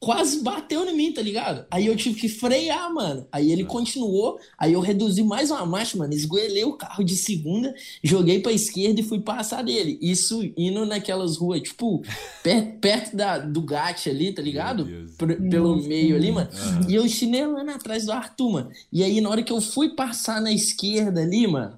quase 0.00 0.42
bateu 0.42 0.82
em 0.88 0.96
mim, 0.96 1.12
tá 1.12 1.20
ligado? 1.20 1.66
Aí 1.70 1.86
eu 1.86 1.94
tive 1.94 2.18
que 2.18 2.28
frear, 2.28 2.92
mano. 2.92 3.26
Aí 3.30 3.52
ele 3.52 3.64
continuou, 3.64 4.38
aí 4.58 4.72
eu 4.72 4.80
reduzi 4.80 5.22
mais 5.22 5.50
uma 5.50 5.66
marcha, 5.66 5.98
mano. 5.98 6.14
Esgoelei 6.14 6.64
o 6.64 6.72
carro 6.72 7.04
de 7.04 7.14
segunda, 7.14 7.74
joguei 8.02 8.40
pra 8.40 8.50
esquerda 8.50 8.98
e 9.00 9.04
fui 9.04 9.20
passar 9.20 9.62
dele. 9.62 9.98
Isso 10.00 10.42
indo 10.56 10.86
naquelas 10.86 11.36
ruas, 11.36 11.60
tipo, 11.60 12.02
per- 12.42 12.78
perto 12.80 13.14
da, 13.14 13.36
do 13.38 13.60
GAT 13.60 14.08
ali, 14.08 14.32
tá 14.32 14.40
ligado? 14.40 14.84
Deus. 14.86 15.10
Pelo 15.50 15.76
Nossa. 15.76 15.86
meio 15.88 16.16
ali, 16.16 16.32
mano. 16.32 16.48
Aham. 16.50 16.86
E 16.88 16.94
eu 16.94 17.06
chinelando 17.06 17.70
atrás 17.70 18.06
do 18.06 18.12
Arthur, 18.12 18.50
mano. 18.52 18.70
E 18.90 19.04
aí, 19.04 19.20
na 19.20 19.28
hora 19.28 19.42
que 19.42 19.52
eu 19.52 19.60
fui 19.60 19.90
passar 19.90 20.40
na 20.40 20.50
esquerda 20.50 21.20
ali, 21.20 21.46
mano, 21.46 21.76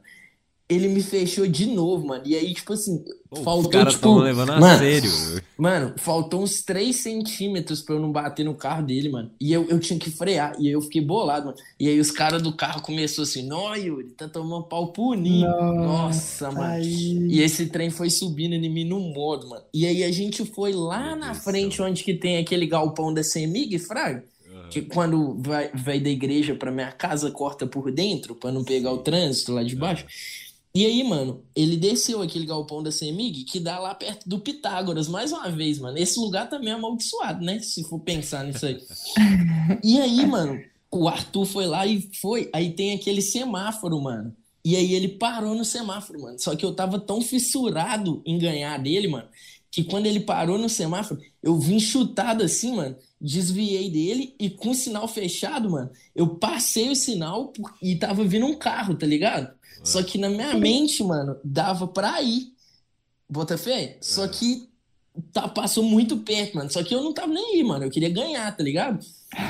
ele 0.73 0.89
me 0.89 1.03
fechou 1.03 1.47
de 1.47 1.67
novo, 1.67 2.07
mano. 2.07 2.23
E 2.27 2.35
aí, 2.35 2.53
tipo 2.55 2.73
assim, 2.73 3.05
Pô, 3.33 3.39
Os 3.39 3.45
faltou, 3.45 3.71
caras 3.71 3.95
tipo... 3.95 4.19
levando 4.19 4.51
a 4.51 4.61
mano, 4.61 4.79
sério. 4.79 5.11
Mano, 5.57 5.95
faltou 5.97 6.43
uns 6.43 6.63
3 6.63 6.95
centímetros 6.95 7.81
pra 7.81 7.95
eu 7.95 8.01
não 8.01 8.13
bater 8.13 8.45
no 8.45 8.55
carro 8.55 8.85
dele, 8.85 9.09
mano. 9.09 9.31
E 9.41 9.51
eu, 9.51 9.67
eu 9.71 9.81
tinha 9.81 9.99
que 9.99 10.11
frear. 10.11 10.55
E 10.59 10.67
aí 10.67 10.73
eu 10.73 10.83
fiquei 10.83 11.01
bolado, 11.01 11.47
mano. 11.47 11.57
E 11.81 11.89
aí 11.89 11.99
os 11.99 12.11
caras 12.11 12.43
do 12.43 12.53
carro 12.55 12.83
começaram 12.83 13.23
assim, 13.23 13.43
nó, 13.43 13.75
Yuri, 13.75 14.11
tá 14.11 14.29
tomando 14.29 14.65
pau 14.65 14.93
puninho. 14.93 15.49
Nossa, 15.49 16.51
mano. 16.51 16.85
E 16.85 17.41
esse 17.41 17.67
trem 17.67 17.89
foi 17.89 18.11
subindo 18.11 18.53
em 18.53 18.69
mim 18.69 18.85
no 18.85 19.01
modo, 19.01 19.49
mano. 19.49 19.63
E 19.73 19.87
aí 19.87 20.05
a 20.05 20.13
gente 20.13 20.45
foi 20.45 20.75
lá 20.75 21.17
Meu 21.17 21.17
na 21.17 21.33
Deus 21.33 21.45
frente, 21.45 21.77
céu. 21.77 21.87
onde 21.87 22.05
que 22.05 22.13
tem 22.13 22.37
aquele 22.37 22.67
galpão 22.67 23.15
da 23.15 23.25
Semig, 23.25 23.79
Fraga. 23.79 24.25
Que 24.69 24.83
quando 24.83 25.39
vai, 25.39 25.71
vai 25.75 26.01
da 26.01 26.09
igreja 26.09 26.55
pra 26.55 26.71
minha 26.71 26.93
casa, 26.93 27.31
corta 27.31 27.67
por 27.67 27.91
dentro, 27.91 28.35
pra 28.35 28.51
não 28.51 28.65
pegar 28.65 28.91
o 28.93 28.99
trânsito 28.99 29.53
lá 29.53 29.63
de 29.63 29.77
baixo. 29.77 30.07
E 30.75 30.87
aí, 30.87 31.05
mano, 31.05 31.45
ele 31.55 31.77
desceu 31.77 32.23
aquele 32.23 32.47
galpão 32.47 32.83
da 32.83 32.91
Semig, 32.91 33.45
que 33.45 33.61
dá 33.61 33.79
lá 33.79 33.95
perto 33.95 34.27
do 34.27 34.39
Pitágoras, 34.39 35.07
mais 35.07 35.31
uma 35.31 35.51
vez, 35.51 35.79
mano. 35.79 35.99
Esse 35.99 36.19
lugar 36.19 36.49
também 36.49 36.71
é 36.71 36.73
amaldiçoado, 36.73 37.45
né? 37.45 37.59
Se 37.61 37.85
for 37.85 38.01
pensar 38.01 38.45
nisso 38.45 38.65
aí. 38.67 38.79
E 39.85 40.01
aí, 40.01 40.27
mano, 40.27 40.61
o 40.91 41.09
Arthur 41.09 41.45
foi 41.45 41.67
lá 41.67 41.87
e 41.87 42.09
foi. 42.21 42.49
Aí 42.53 42.73
tem 42.73 42.93
aquele 42.95 43.21
semáforo, 43.21 44.01
mano. 44.01 44.35
E 44.65 44.77
aí 44.77 44.95
ele 44.95 45.09
parou 45.09 45.55
no 45.55 45.65
semáforo, 45.65 46.23
mano. 46.23 46.39
Só 46.39 46.55
que 46.57 46.65
eu 46.65 46.75
tava 46.75 46.99
tão 46.99 47.21
fissurado 47.21 48.23
em 48.25 48.39
ganhar 48.39 48.79
dele, 48.79 49.09
mano, 49.09 49.29
que 49.71 49.83
quando 49.85 50.07
ele 50.07 50.21
parou 50.21 50.59
no 50.59 50.69
semáforo, 50.69 51.21
eu 51.43 51.59
vim 51.59 51.81
chutado 51.81 52.43
assim, 52.43 52.77
mano. 52.77 52.97
Desviei 53.21 53.91
dele 53.91 54.35
e 54.39 54.51
com 54.51 54.71
o 54.71 54.75
sinal 54.75 55.07
fechado, 55.07 55.71
mano, 55.71 55.91
eu 56.15 56.37
passei 56.37 56.91
o 56.91 56.97
sinal 56.97 57.53
e 57.81 57.95
tava 57.97 58.25
vindo 58.25 58.47
um 58.47 58.55
carro, 58.55 58.95
tá 58.95 59.07
ligado? 59.07 59.53
Só 59.83 60.03
que 60.03 60.19
na 60.19 60.29
minha 60.29 60.55
mente, 60.55 61.03
mano, 61.03 61.37
dava 61.45 61.87
pra 61.87 62.21
ir. 62.23 62.53
Bota 63.29 63.57
fé? 63.59 63.99
Só 64.01 64.27
que 64.29 64.69
tá, 65.33 65.49
passou 65.49 65.83
muito 65.85 66.19
perto, 66.19 66.57
mano. 66.57 66.71
Só 66.71 66.83
que 66.83 66.95
eu 66.95 67.03
não 67.03 67.13
tava 67.13 67.33
nem 67.33 67.57
aí, 67.57 67.65
mano. 67.65 67.85
Eu 67.85 67.91
queria 67.91 68.11
ganhar, 68.11 68.55
tá 68.57 68.63
ligado? 68.63 68.99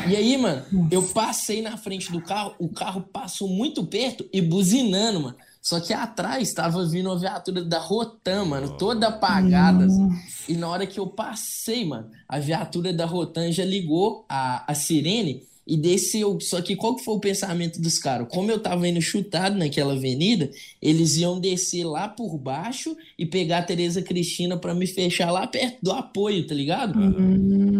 E 0.08 0.14
aí, 0.16 0.36
mano, 0.36 0.64
eu 0.90 1.02
passei 1.02 1.60
na 1.60 1.76
frente 1.76 2.10
do 2.12 2.20
carro, 2.20 2.54
o 2.58 2.68
carro 2.68 3.02
passou 3.02 3.48
muito 3.48 3.84
perto 3.84 4.24
e 4.32 4.40
buzinando, 4.40 5.20
mano. 5.20 5.36
Só 5.60 5.78
que 5.80 5.92
atrás 5.92 6.52
tava 6.52 6.84
vindo 6.88 7.10
a 7.10 7.16
viatura 7.16 7.64
da 7.64 7.78
Rotan, 7.78 8.44
mano, 8.44 8.76
toda 8.76 9.08
apagada. 9.08 9.84
assim. 9.86 10.08
E 10.48 10.54
na 10.54 10.68
hora 10.68 10.86
que 10.86 10.98
eu 10.98 11.06
passei, 11.06 11.84
mano, 11.84 12.10
a 12.28 12.38
viatura 12.38 12.92
da 12.92 13.06
Rotan 13.06 13.50
já 13.52 13.64
ligou 13.64 14.24
a, 14.28 14.64
a 14.70 14.74
sirene 14.74 15.42
e 15.66 15.76
desceu. 15.76 16.38
Só 16.40 16.60
que 16.60 16.74
qual 16.76 16.96
que 16.96 17.04
foi 17.04 17.14
o 17.14 17.20
pensamento 17.20 17.80
dos 17.80 17.98
caras? 17.98 18.26
Como 18.30 18.50
eu 18.50 18.58
tava 18.60 18.86
indo 18.88 19.00
chutado 19.00 19.56
naquela 19.56 19.92
avenida, 19.92 20.50
eles 20.80 21.16
iam 21.16 21.38
descer 21.38 21.84
lá 21.84 22.08
por 22.08 22.36
baixo 22.36 22.96
e 23.18 23.24
pegar 23.24 23.58
a 23.58 23.62
Tereza 23.62 24.02
Cristina 24.02 24.56
pra 24.56 24.74
me 24.74 24.86
fechar 24.86 25.30
lá 25.30 25.46
perto 25.46 25.78
do 25.82 25.92
apoio, 25.92 26.46
tá 26.46 26.54
ligado? 26.54 26.98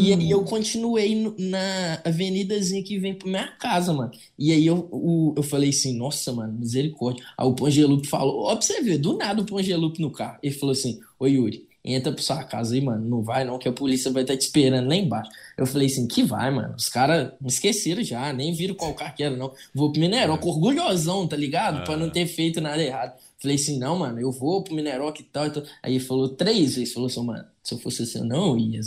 E 0.01 0.12
aí 0.12 0.31
eu 0.31 0.45
continuei 0.45 1.33
na 1.38 2.01
avenidazinha 2.05 2.83
que 2.83 2.99
vem 2.99 3.14
pra 3.14 3.29
minha 3.29 3.49
casa, 3.59 3.92
mano. 3.92 4.11
E 4.38 4.53
aí 4.53 4.66
eu, 4.66 4.88
o- 4.92 5.35
eu 5.37 5.42
falei 5.42 5.71
assim, 5.71 5.97
nossa, 5.97 6.33
mano, 6.33 6.53
misericórdia. 6.53 7.25
Aí 7.37 7.47
o 7.47 7.55
Pangelupe 7.55 8.07
falou, 8.09 8.45
ó, 8.45 8.53
pra 8.57 8.62
você 8.62 8.81
ver, 8.83 8.99
do 8.99 9.16
nada 9.16 9.42
o 9.42 9.47
Pangelupe 9.47 10.01
no 10.01 10.11
carro. 10.11 10.38
Ele 10.42 10.55
falou 10.55 10.73
assim, 10.73 11.01
ô 11.18 11.27
Yuri, 11.27 11.66
entra 11.85 12.12
pra 12.12 12.23
sua 12.23 12.42
casa 12.45 12.75
aí, 12.75 12.81
mano. 12.81 13.09
Não 13.09 13.23
vai 13.23 13.45
não, 13.45 13.59
que 13.59 13.68
a 13.68 13.73
polícia 13.73 14.11
vai 14.11 14.23
estar 14.23 14.37
te 14.37 14.42
esperando 14.42 14.88
lá 14.88 14.95
embaixo. 14.97 15.31
Eu 15.57 15.67
falei 15.67 15.87
assim, 15.87 16.07
que 16.07 16.23
vai, 16.23 16.51
mano. 16.51 16.75
Os 16.77 16.88
caras 16.88 17.33
me 17.41 17.49
esqueceram 17.49 18.03
já, 18.03 18.33
nem 18.33 18.53
viram 18.55 18.75
qual 18.75 18.95
carro 18.95 19.15
que 19.15 19.23
era, 19.23 19.37
não. 19.37 19.53
Vou 19.75 19.93
pro 19.93 20.01
Mineroca, 20.01 20.47
orgulhosão, 20.47 21.27
tá 21.27 21.37
ligado? 21.37 21.85
Pra 21.85 21.97
não 21.97 22.11
ter 22.11 22.27
feito 22.27 22.61
nada 22.61 22.83
errado. 22.83 23.19
Falei 23.38 23.57
assim, 23.57 23.79
não, 23.79 23.99
mano, 23.99 24.21
eu 24.21 24.31
vou 24.31 24.62
pro 24.62 24.75
Mineroca 24.75 25.21
e 25.21 25.25
tal. 25.25 25.47
e 25.47 25.51
tal. 25.51 25.62
Aí 25.83 25.95
ele 25.95 26.05
falou 26.05 26.29
três 26.29 26.77
vezes, 26.77 26.95
falou 26.95 27.09
assim, 27.09 27.25
mano, 27.25 27.45
se 27.62 27.75
eu 27.75 27.79
fosse 27.79 28.03
assim, 28.03 28.19
eu 28.19 28.25
não 28.25 28.57
ia. 28.57 28.81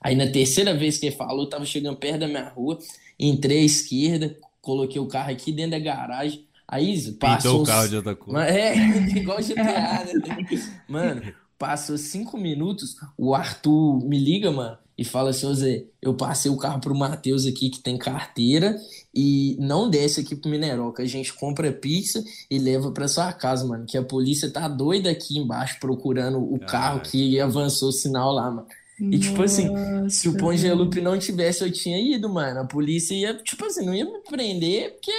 Aí 0.00 0.14
na 0.14 0.26
terceira 0.26 0.74
vez 0.74 0.98
que 0.98 1.06
ele 1.06 1.16
falou, 1.16 1.44
eu 1.44 1.50
tava 1.50 1.64
chegando 1.64 1.96
perto 1.96 2.20
da 2.20 2.28
minha 2.28 2.48
rua, 2.48 2.78
entrei 3.18 3.60
à 3.60 3.64
esquerda, 3.64 4.36
coloquei 4.60 5.00
o 5.00 5.06
carro 5.06 5.30
aqui 5.30 5.52
dentro 5.52 5.72
da 5.72 5.78
garagem. 5.78 6.44
Aí 6.66 7.12
passou. 7.12 7.52
Pintou 7.52 7.62
o 7.62 7.66
carro 7.66 7.88
de 7.88 7.96
outra 7.96 8.16
cor. 8.16 8.38
É, 8.40 8.74
igual 9.16 9.38
GTA, 9.38 10.04
né? 10.04 10.46
Mano, 10.88 11.22
passou 11.58 11.96
cinco 11.96 12.36
minutos, 12.36 12.96
o 13.16 13.34
Arthur 13.34 14.04
me 14.04 14.18
liga, 14.18 14.50
mano, 14.50 14.76
e 15.02 15.04
fala 15.04 15.30
assim, 15.30 15.46
ô 15.46 15.54
Zé, 15.54 15.84
eu 16.00 16.14
passei 16.14 16.50
o 16.50 16.56
carro 16.56 16.80
pro 16.80 16.94
Matheus 16.94 17.44
aqui 17.44 17.68
que 17.68 17.80
tem 17.80 17.98
carteira 17.98 18.76
e 19.12 19.56
não 19.58 19.90
desce 19.90 20.20
aqui 20.20 20.36
pro 20.36 20.48
Mineroca. 20.48 21.02
A 21.02 21.06
gente 21.06 21.32
compra 21.34 21.72
pizza 21.72 22.22
e 22.48 22.56
leva 22.58 22.92
pra 22.92 23.08
sua 23.08 23.32
casa, 23.32 23.66
mano, 23.66 23.84
que 23.84 23.98
a 23.98 24.02
polícia 24.02 24.48
tá 24.48 24.68
doida 24.68 25.10
aqui 25.10 25.38
embaixo 25.38 25.78
procurando 25.80 26.38
o 26.38 26.58
carro 26.60 26.98
Caraca. 26.98 27.10
que 27.10 27.40
avançou 27.40 27.88
o 27.88 27.92
sinal 27.92 28.32
lá, 28.32 28.48
mano. 28.48 28.66
E 29.00 29.18
tipo 29.18 29.42
assim, 29.42 29.68
se 30.08 30.28
o 30.28 30.36
Pongelupe 30.36 31.00
não 31.00 31.18
tivesse, 31.18 31.64
eu 31.64 31.72
tinha 31.72 31.98
ido, 31.98 32.28
mano. 32.28 32.60
A 32.60 32.64
polícia 32.64 33.14
ia, 33.14 33.34
tipo 33.34 33.64
assim, 33.64 33.84
não 33.84 33.92
ia 33.92 34.04
me 34.04 34.20
prender, 34.20 34.92
porque 34.92 35.12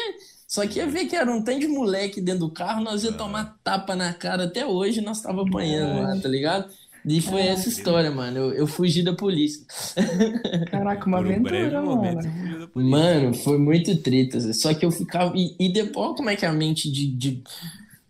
só 0.48 0.66
que 0.66 0.80
ia 0.80 0.88
ver 0.88 1.06
que 1.06 1.16
era 1.16 1.30
um 1.30 1.44
tanto 1.44 1.60
de 1.60 1.68
moleque 1.68 2.22
dentro 2.22 2.48
do 2.48 2.50
carro, 2.50 2.82
nós 2.82 3.04
ia 3.04 3.12
tomar 3.12 3.60
tapa 3.62 3.96
na 3.98 4.14
cara 4.14 4.46
até 4.46 4.66
hoje, 4.66 5.02
nós 5.02 5.22
tava 5.22 5.42
apanhando 5.42 6.02
lá, 6.02 6.18
tá 6.22 6.30
ligado? 6.30 6.72
E 7.06 7.22
foi 7.22 7.42
essa 7.42 7.68
história, 7.68 8.10
mano. 8.12 8.38
Eu, 8.38 8.54
eu 8.54 8.68
fugi 8.68 9.04
da 9.04 9.14
polícia. 9.14 9.66
Caraca, 10.72 11.06
uma 11.06 11.18
Por 11.18 11.28
um 11.28 11.30
aventura, 11.30 11.82
mano. 11.82 12.70
Mano, 12.74 13.34
foi 13.34 13.58
muito 13.58 13.96
treta. 13.98 14.54
Só 14.54 14.74
que 14.74 14.86
eu 14.86 14.92
ficava. 14.92 15.34
E, 15.36 15.56
e 15.60 15.72
depois, 15.72 16.16
como 16.16 16.30
é 16.30 16.36
que 16.36 16.46
a 16.46 16.54
mente 16.54 16.90
de, 16.92 17.08
de 17.08 17.44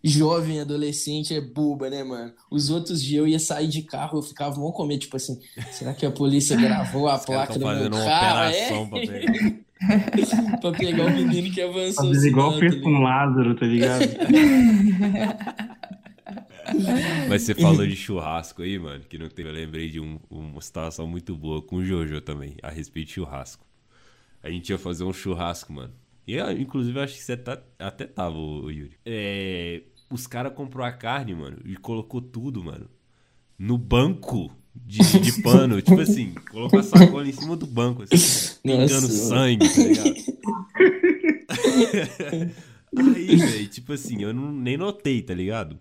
jovem 0.04 0.60
adolescente 0.60 1.34
é 1.34 1.40
boba, 1.40 1.88
né, 1.88 2.04
mano? 2.04 2.32
Os 2.50 2.70
outros 2.70 3.02
dias 3.02 3.18
eu 3.18 3.26
ia 3.26 3.38
sair 3.38 3.68
de 3.68 3.82
carro, 3.82 4.18
eu 4.18 4.22
ficava 4.22 4.60
mal 4.60 4.72
com 4.72 4.84
medo, 4.84 5.00
tipo 5.00 5.16
assim, 5.16 5.40
será 5.72 5.94
que 5.94 6.04
a 6.04 6.10
polícia 6.10 6.56
gravou 6.56 7.08
a 7.08 7.16
Os 7.16 7.24
placa 7.24 7.58
do 7.58 7.66
meu 7.66 7.90
carro? 7.90 8.54
É? 8.54 8.86
pra 8.86 9.00
pegar. 9.00 9.64
pra 10.60 10.72
pegar 10.72 11.06
o 11.06 11.10
menino 11.10 11.50
que 11.50 11.62
avançou. 11.62 12.06
Fazer 12.06 12.28
igual 12.28 12.58
fez 12.58 12.74
tá 12.74 12.82
com 12.82 12.90
o 12.90 13.00
Lázaro, 13.02 13.54
tá 13.54 13.66
ligado? 13.66 14.04
Mas 17.28 17.42
você 17.42 17.54
falou 17.54 17.86
de 17.86 17.96
churrasco 17.96 18.62
aí, 18.62 18.78
mano, 18.78 19.04
que 19.08 19.18
não 19.18 19.28
teve. 19.28 19.48
Eu 19.48 19.52
lembrei 19.54 19.90
de 19.90 20.00
um- 20.00 20.18
uma 20.30 20.60
situação 20.60 21.06
muito 21.06 21.36
boa 21.36 21.62
com 21.62 21.76
o 21.76 21.84
Jojo 21.84 22.20
também, 22.20 22.56
a 22.62 22.70
respeito 22.70 23.08
de 23.08 23.14
churrasco. 23.14 23.64
A 24.42 24.50
gente 24.50 24.70
ia 24.70 24.78
fazer 24.78 25.04
um 25.04 25.12
churrasco, 25.12 25.72
mano. 25.72 25.92
E 26.26 26.34
eu, 26.34 26.50
inclusive, 26.52 26.98
eu 26.98 27.02
acho 27.02 27.14
que 27.14 27.22
você 27.22 27.36
tá- 27.36 27.62
até 27.78 28.06
tava, 28.06 28.36
ô 28.36 28.70
Yuri. 28.70 28.96
É, 29.04 29.82
os 30.10 30.26
caras 30.26 30.52
comprou 30.54 30.84
a 30.86 30.92
carne, 30.92 31.34
mano, 31.34 31.58
e 31.64 31.76
colocou 31.76 32.20
tudo, 32.20 32.62
mano, 32.64 32.88
no 33.58 33.76
banco 33.78 34.50
de, 34.74 34.98
de 35.20 35.40
pano. 35.42 35.80
tipo 35.82 36.00
assim, 36.00 36.32
colocou 36.50 36.80
a 36.80 36.82
sacola 36.82 37.26
em 37.28 37.32
cima 37.32 37.56
do 37.56 37.66
banco, 37.66 38.02
assim, 38.02 38.58
pingando 38.62 39.08
sangue, 39.08 39.68
tá 39.68 39.82
ligado? 39.82 40.14
Aí, 42.96 43.36
velho, 43.36 43.68
tipo 43.68 43.92
assim, 43.92 44.22
eu 44.22 44.32
não, 44.32 44.52
nem 44.52 44.76
notei, 44.76 45.20
tá 45.22 45.34
ligado? 45.34 45.78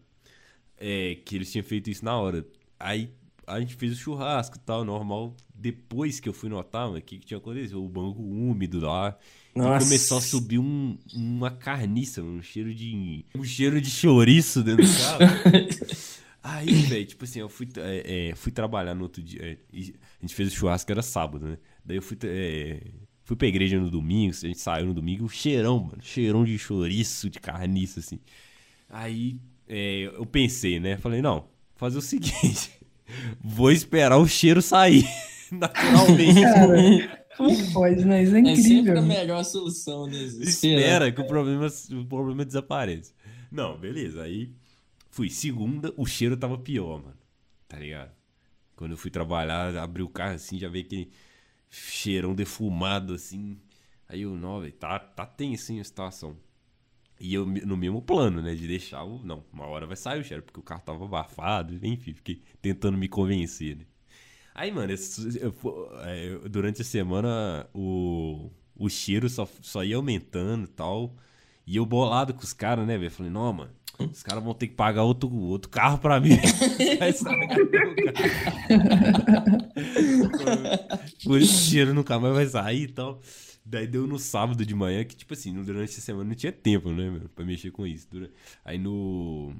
É, 0.77 1.15
que 1.25 1.35
eles 1.35 1.51
tinham 1.51 1.63
feito 1.63 1.89
isso 1.89 2.03
na 2.03 2.15
hora. 2.17 2.45
Aí 2.79 3.09
a 3.47 3.59
gente 3.59 3.75
fez 3.75 3.93
o 3.93 3.95
churrasco 3.95 4.57
e 4.57 4.59
tal, 4.59 4.83
normal. 4.83 5.35
Depois 5.53 6.19
que 6.19 6.27
eu 6.27 6.33
fui 6.33 6.49
notar, 6.49 6.89
o 6.89 7.01
que, 7.01 7.17
que 7.19 7.25
tinha 7.25 7.37
acontecido? 7.37 7.83
O 7.83 7.87
banco 7.89 8.21
úmido 8.21 8.79
lá. 8.79 9.17
Nossa. 9.55 9.85
E 9.85 9.87
começou 9.87 10.17
a 10.17 10.21
subir 10.21 10.59
um- 10.59 10.97
uma 11.13 11.51
carniça, 11.51 12.21
um 12.21 12.41
cheiro 12.41 12.73
de. 12.73 13.23
Um 13.35 13.43
cheiro 13.43 13.79
de 13.79 13.89
chouriço 13.89 14.63
dentro 14.63 14.85
do 14.85 14.91
carro. 14.97 15.19
Aí, 16.43 16.73
velho, 16.73 17.05
tipo 17.05 17.23
assim, 17.23 17.39
eu 17.39 17.47
fui, 17.47 17.69
é, 17.77 18.29
é, 18.31 18.35
fui 18.35 18.51
trabalhar 18.51 18.93
no 18.93 19.03
outro 19.03 19.21
dia. 19.23 19.41
é, 19.41 19.57
a 19.71 20.21
gente 20.21 20.35
fez 20.35 20.51
o 20.51 20.55
churrasco, 20.55 20.91
era 20.91 21.01
sábado, 21.01 21.45
né? 21.47 21.57
Daí 21.85 21.95
eu 21.97 22.01
fui, 22.01 22.17
é, 22.23 22.81
fui 23.23 23.37
pra 23.37 23.47
igreja 23.47 23.79
no 23.79 23.89
domingo, 23.89 24.33
a 24.33 24.47
gente 24.47 24.59
saiu 24.59 24.87
no 24.87 24.93
domingo, 24.93 25.23
um 25.23 25.29
cheirão, 25.29 25.79
mano. 25.85 25.99
Cheirão 26.01 26.43
de 26.43 26.57
chouriço, 26.57 27.29
de 27.29 27.39
carniça, 27.39 28.01
assim. 28.01 28.19
Aí 28.89 29.39
é, 29.67 30.03
eu 30.15 30.25
pensei, 30.25 30.79
né? 30.79 30.97
Falei, 30.97 31.21
não, 31.21 31.47
fazer 31.75 31.97
o 31.97 32.01
seguinte. 32.01 32.71
Vou 33.43 33.71
esperar 33.71 34.17
o 34.17 34.27
cheiro 34.27 34.61
sair. 34.61 35.05
Naturalmente. 35.51 36.41
Cara, 36.41 37.25
pode, 37.73 38.05
né? 38.05 38.23
Isso 38.23 38.35
é 38.35 38.39
É 38.39 38.55
sempre 38.55 38.71
incrível. 38.79 38.97
a 38.97 39.01
melhor 39.01 39.43
solução, 39.43 40.07
né? 40.07 40.17
Espera 40.17 41.11
que 41.11 41.21
o 41.21 41.27
problema, 41.27 41.67
o 41.91 42.05
problema 42.05 42.45
desapareça. 42.45 43.13
Não, 43.51 43.77
beleza. 43.77 44.23
Aí 44.23 44.51
fui. 45.09 45.29
Segunda, 45.29 45.93
o 45.97 46.05
cheiro 46.05 46.35
tava 46.37 46.57
pior, 46.57 46.99
mano. 47.03 47.17
Tá 47.67 47.77
ligado? 47.77 48.11
Quando 48.75 48.91
eu 48.91 48.97
fui 48.97 49.11
trabalhar, 49.11 49.75
abri 49.77 50.01
o 50.01 50.09
carro 50.09 50.35
assim, 50.35 50.57
já 50.57 50.67
veio 50.67 50.85
aquele 50.85 51.11
cheirão 51.69 52.33
defumado 52.33 53.13
assim. 53.13 53.57
Aí 54.07 54.21
eu, 54.21 54.35
não, 54.35 54.59
velho, 54.59 54.73
tá, 54.73 54.97
tá 54.99 55.25
tenso 55.25 55.63
assim 55.65 55.79
a 55.79 55.83
situação. 55.83 56.35
E 57.23 57.33
eu 57.35 57.45
no 57.45 57.77
mesmo 57.77 58.01
plano, 58.01 58.41
né? 58.41 58.53
De 58.53 58.67
deixar 58.67 59.03
o. 59.05 59.23
Não, 59.23 59.45
uma 59.53 59.65
hora 59.67 59.85
vai 59.87 59.95
sair 59.95 60.19
o 60.19 60.23
cheiro, 60.25 60.43
porque 60.43 60.59
o 60.59 60.63
carro 60.63 60.81
tava 60.85 61.05
abafado, 61.05 61.73
enfim, 61.85 62.13
fiquei 62.13 62.41
tentando 62.61 62.97
me 62.97 63.07
convencer, 63.07 63.77
né? 63.77 63.85
Aí, 64.55 64.71
mano, 64.71 64.91
eu 65.41 65.51
fo- 65.53 65.87
é, 66.05 66.27
eu- 66.33 66.49
durante 66.49 66.81
a 66.81 66.85
semana 66.85 67.67
o, 67.73 68.49
o 68.75 68.89
cheiro 68.89 69.29
só, 69.29 69.47
só 69.61 69.83
ia 69.83 69.95
aumentando 69.97 70.65
e 70.65 70.69
tal. 70.69 71.15
E 71.65 71.75
eu 71.77 71.85
bolado 71.85 72.33
com 72.33 72.41
os 72.43 72.53
caras, 72.53 72.85
né, 72.87 72.97
velho? 72.97 73.11
Falei, 73.11 73.31
não, 73.31 73.53
mano, 73.53 73.71
os 74.11 74.21
caras 74.23 74.43
vão 74.43 74.53
ter 74.53 74.67
que 74.67 74.75
pagar 74.75 75.03
outro, 75.03 75.31
outro 75.33 75.69
carro 75.69 75.97
pra 75.99 76.19
mim. 76.19 76.31
Por 81.23 81.39
isso 81.39 81.53
o 81.55 81.69
cheiro 81.71 81.93
nunca 81.93 82.19
mais 82.19 82.33
vai 82.33 82.45
sair 82.47 82.83
e 82.83 82.87
tal. 82.87 83.21
Daí 83.65 83.87
deu 83.87 84.05
no 84.05 84.19
sábado 84.19 84.65
de 84.65 84.75
manhã, 84.75 85.05
que, 85.05 85.15
tipo 85.15 85.33
assim, 85.33 85.53
durante 85.63 85.97
a 85.97 86.01
semana 86.01 86.29
não 86.29 86.35
tinha 86.35 86.51
tempo, 86.51 86.91
né, 86.91 87.09
mano, 87.09 87.29
pra 87.29 87.45
mexer 87.45 87.71
com 87.71 87.87
isso. 87.87 88.07
Aí 88.65 88.77
no, 88.77 89.53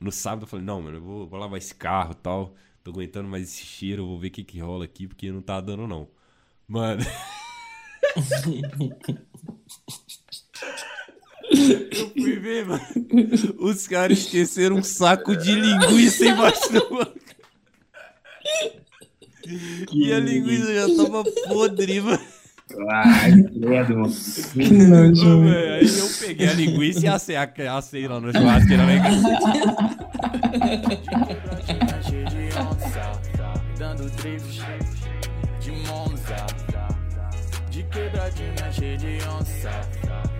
no 0.00 0.10
sábado 0.10 0.42
eu 0.42 0.48
falei, 0.48 0.64
não, 0.64 0.82
mano, 0.82 0.96
eu 0.96 1.02
vou, 1.02 1.26
vou 1.26 1.38
lavar 1.38 1.58
esse 1.58 1.74
carro 1.74 2.12
e 2.12 2.16
tal. 2.16 2.54
Tô 2.82 2.90
aguentando 2.90 3.28
mais 3.28 3.44
esse 3.44 3.64
cheiro, 3.64 4.06
vou 4.06 4.18
ver 4.18 4.28
o 4.28 4.30
que 4.30 4.44
que 4.44 4.58
rola 4.58 4.84
aqui, 4.84 5.06
porque 5.06 5.30
não 5.30 5.40
tá 5.40 5.60
dando, 5.60 5.86
não. 5.86 6.08
Mano. 6.66 7.02
eu 11.50 12.10
fui 12.10 12.38
ver, 12.38 12.66
mano. 12.66 12.84
Os 13.58 13.86
caras 13.86 14.18
esqueceram 14.18 14.76
um 14.76 14.82
saco 14.82 15.36
de 15.36 15.54
linguiça 15.54 16.26
embaixo 16.26 16.72
do 16.72 16.90
banco. 16.90 17.14
E 19.92 20.12
a 20.12 20.18
linguiça 20.18 20.74
já 20.74 20.96
tava 20.96 21.24
podre, 21.46 22.00
mano. 22.00 22.33
Ai, 22.90 23.42
credo, 23.42 23.98
mano. 23.98 24.14
Que 24.54 24.72
nojo. 24.72 25.42
Velho, 25.44 25.74
Aí 25.74 25.98
eu 25.98 26.08
peguei 26.20 26.48
a 26.48 26.52
linguiça 26.52 27.00
e 27.04 27.08
assei, 27.08 27.36
assei 27.36 28.08
lá 28.08 28.20
no 28.20 28.30
em 28.30 28.32
casa. 28.32 29.38
cheio 32.02 32.24
de 32.26 32.58
onça, 32.58 33.20
dando 33.78 34.10
drift 34.16 34.62
de 35.60 35.70
Monza. 35.88 36.46
De 37.70 37.82
quebradinha 37.84 38.72
cheio 38.72 38.98
de 38.98 39.18
onça, 39.28 39.70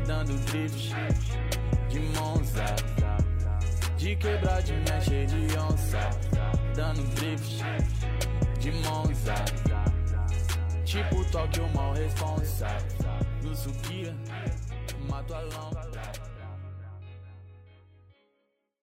dando 0.06 0.34
drift 0.46 0.94
de 1.88 2.00
Monza. 2.18 2.64
De 3.96 4.16
quebradinha 4.16 5.00
cheio 5.00 5.26
de 5.26 5.58
onça, 5.58 6.10
dando 6.76 7.02
drift 7.14 7.64
de 8.60 8.70
Monza. 8.72 9.83
Tipo 10.84 11.24
Tóquio, 11.30 11.68
mal 11.74 11.94
responsa. 11.94 12.68
No 13.42 13.54
Sukia, 13.54 14.14
mato 15.08 15.34
a 15.34 15.40
lão. 15.40 16.33